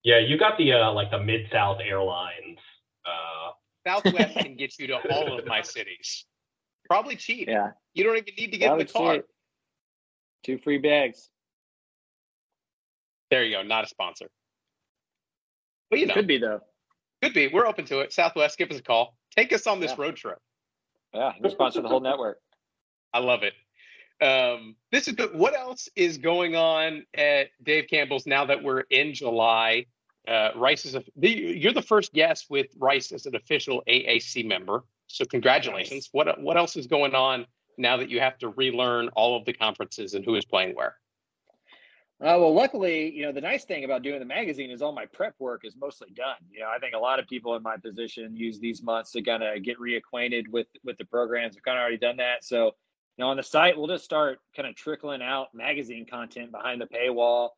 [0.03, 2.59] yeah, you got the uh, like the Mid South Airlines.
[3.05, 3.51] Uh,
[3.85, 6.25] Southwest can get you to all of my cities,
[6.88, 7.47] probably cheap.
[7.47, 9.15] Yeah, You don't even need to get I in the car.
[9.15, 9.27] it.
[10.43, 11.29] Two free bags
[13.29, 13.63] There you go.
[13.63, 14.27] Not a sponsor,
[15.89, 16.61] but you know, could be though.
[17.21, 17.47] could be.
[17.49, 18.13] We're open to it.
[18.13, 19.17] Southwest, give us a call.
[19.35, 20.03] Take us on this Yeah.
[20.03, 20.38] road trip.
[21.13, 22.39] Yeah, you can sponsor the whole network.
[23.13, 23.53] I love it.
[24.19, 25.34] Um, this is good.
[25.34, 29.85] What else is going on at Dave Campbell's now that we're in July?
[30.27, 34.45] Uh, Rice is a, the, you're the first guest with Rice as an official AAC
[34.45, 34.84] member.
[35.07, 36.10] So congratulations.
[36.11, 37.45] What what else is going on
[37.77, 40.98] now that you have to relearn all of the conferences and who is playing where?
[42.19, 45.06] Uh, well, luckily, you know, the nice thing about doing the magazine is all my
[45.06, 46.35] prep work is mostly done.
[46.49, 49.22] You know, I think a lot of people in my position use these months to
[49.22, 51.56] kind of get reacquainted with with the programs.
[51.56, 52.44] I've kind of already done that.
[52.44, 52.72] So,
[53.18, 56.80] you know, on the site, we'll just start kind of trickling out magazine content behind
[56.80, 57.49] the paywall.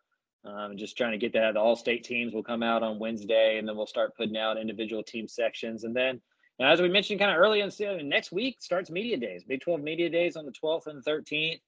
[0.45, 1.56] Um, just trying to get that.
[1.56, 4.57] The all state teams will come out on Wednesday, and then we'll start putting out
[4.57, 5.84] individual team sections.
[5.84, 6.22] And then,
[6.61, 10.10] as we mentioned kind of early in next week starts media days, Big 12 media
[10.10, 11.60] days on the 12th and 13th.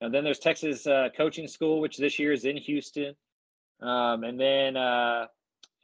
[0.00, 3.14] And then there's Texas uh, Coaching School, which this year is in Houston.
[3.80, 5.26] Um, and then, uh,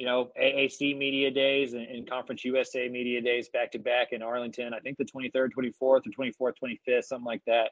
[0.02, 4.20] you know, AAC Media Days and, and, Conference USA Media Days back to back in
[4.20, 4.74] Arlington.
[4.74, 7.70] I think the 23rd, 24th, or 24th, 25th, something like that.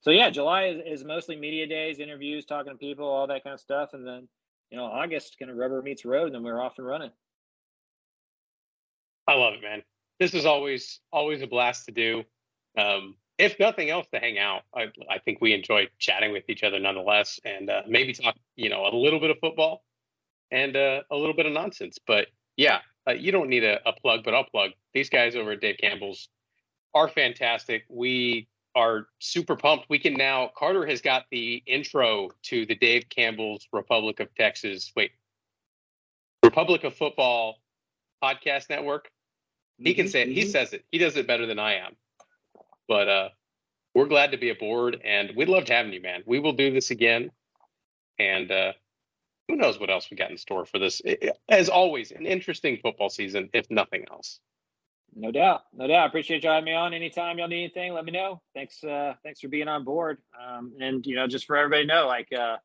[0.00, 3.54] So, yeah, July is, is mostly media days, interviews, talking to people, all that kind
[3.54, 3.94] of stuff.
[3.94, 4.28] And then,
[4.70, 7.10] you know, August kind of rubber meets road, and then we're off and running.
[9.26, 9.82] I love it, man.
[10.20, 12.22] This is always always a blast to do.
[12.78, 14.62] Um, if nothing else, to hang out.
[14.72, 18.70] I, I think we enjoy chatting with each other nonetheless, and uh, maybe talk, you
[18.70, 19.82] know, a little bit of football
[20.52, 21.98] and uh, a little bit of nonsense.
[22.06, 25.52] But yeah, uh, you don't need a, a plug, but I'll plug these guys over
[25.52, 26.28] at Dave Campbell's
[26.94, 27.84] are fantastic.
[27.88, 29.86] We are super pumped.
[29.88, 30.50] We can now.
[30.56, 34.92] Carter has got the intro to the Dave Campbell's Republic of Texas.
[34.94, 35.12] Wait,
[36.42, 37.56] Republic of Football
[38.22, 39.10] podcast network.
[39.78, 40.28] He can say it.
[40.28, 40.50] He mm-hmm.
[40.50, 40.84] says it.
[40.92, 41.96] He does it better than I am.
[42.86, 43.28] But uh,
[43.94, 46.22] we're glad to be aboard, and we'd love to have you, man.
[46.26, 47.30] We will do this again,
[48.18, 48.72] and uh,
[49.52, 51.02] who knows what else we got in store for this?
[51.50, 54.40] As always, an interesting football season, if nothing else.
[55.14, 56.04] No doubt, no doubt.
[56.04, 56.94] I appreciate you having me on.
[56.94, 58.40] Anytime y'all need anything, let me know.
[58.54, 60.22] Thanks, uh, thanks for being on board.
[60.42, 62.58] Um, and you know, just for everybody to know, like, uh, I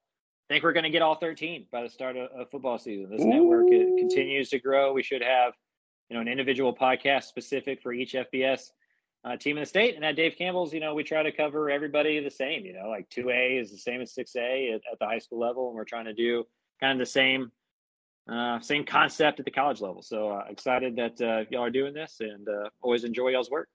[0.47, 3.09] think we're going to get all 13 by the start of, of football season.
[3.11, 3.27] This Ooh.
[3.27, 4.93] network it continues to grow.
[4.93, 5.55] We should have,
[6.09, 8.72] you know, an individual podcast specific for each FBS
[9.26, 9.97] uh, team in the state.
[9.97, 12.65] And at Dave Campbell's, you know, we try to cover everybody the same.
[12.65, 15.68] You know, like 2A is the same as 6A at, at the high school level,
[15.68, 16.45] and we're trying to do
[16.80, 17.52] kind of the same
[18.32, 20.02] uh, same concept at the college level.
[20.02, 23.70] So uh, excited that uh, y'all are doing this, and uh, always enjoy y'all's work.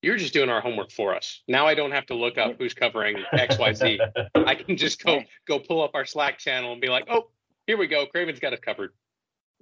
[0.00, 1.42] You're just doing our homework for us.
[1.48, 4.00] Now I don't have to look up who's covering X, Y, Z.
[4.36, 7.30] I can just go go pull up our Slack channel and be like, oh,
[7.66, 8.06] here we go.
[8.06, 8.92] Craven's got us covered.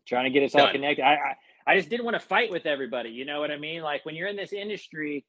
[0.06, 0.66] Trying to get us Done.
[0.66, 1.02] all connected.
[1.02, 1.36] I, I
[1.66, 3.08] I just didn't want to fight with everybody.
[3.08, 3.82] You know what I mean?
[3.82, 5.24] Like when you're in this industry,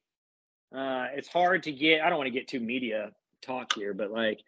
[0.75, 2.01] uh, it's hard to get.
[2.01, 3.11] I don't want to get too media
[3.41, 4.41] talk here, but like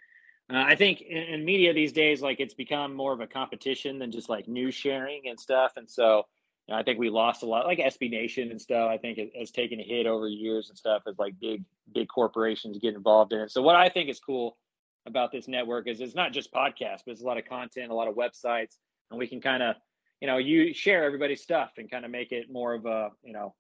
[0.52, 4.00] uh, I think in, in, media these days, like it's become more of a competition
[4.00, 5.74] than just like news sharing and stuff.
[5.76, 6.24] And so
[6.68, 8.90] you know, I think we lost a lot, like SB Nation and stuff.
[8.90, 11.64] I think it has taken a hit over years and stuff as like big
[11.94, 13.52] big corporations get involved in it.
[13.52, 14.58] So what I think is cool
[15.06, 17.96] about this network is it's not just podcasts, but it's a lot of content, a
[17.96, 18.78] lot of websites,
[19.10, 19.76] and we can kind of
[20.22, 23.34] you know, you share everybody's stuff and kind of make it more of a, you
[23.34, 23.56] know,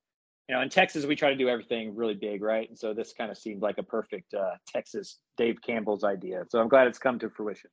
[0.49, 2.67] you know, in Texas we try to do everything really big, right?
[2.67, 6.43] And so this kind of seemed like a perfect uh, Texas Dave Campbell's idea.
[6.49, 7.69] So I'm glad it's come to fruition.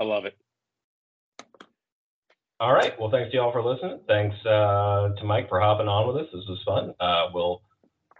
[0.00, 0.34] I love it.
[2.58, 2.98] All right.
[2.98, 4.00] Well, thanks to y'all for listening.
[4.08, 6.28] Thanks uh, to Mike for hopping on with us.
[6.32, 6.94] This was fun.
[6.98, 7.60] Uh, we'll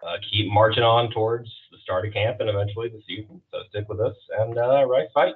[0.07, 3.41] uh, keep marching on towards the start of camp and eventually the season.
[3.51, 5.35] So stick with us and uh, Rice fight.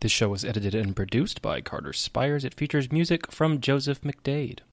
[0.00, 2.44] This show was edited and produced by Carter Spires.
[2.44, 4.60] It features music from Joseph McDade.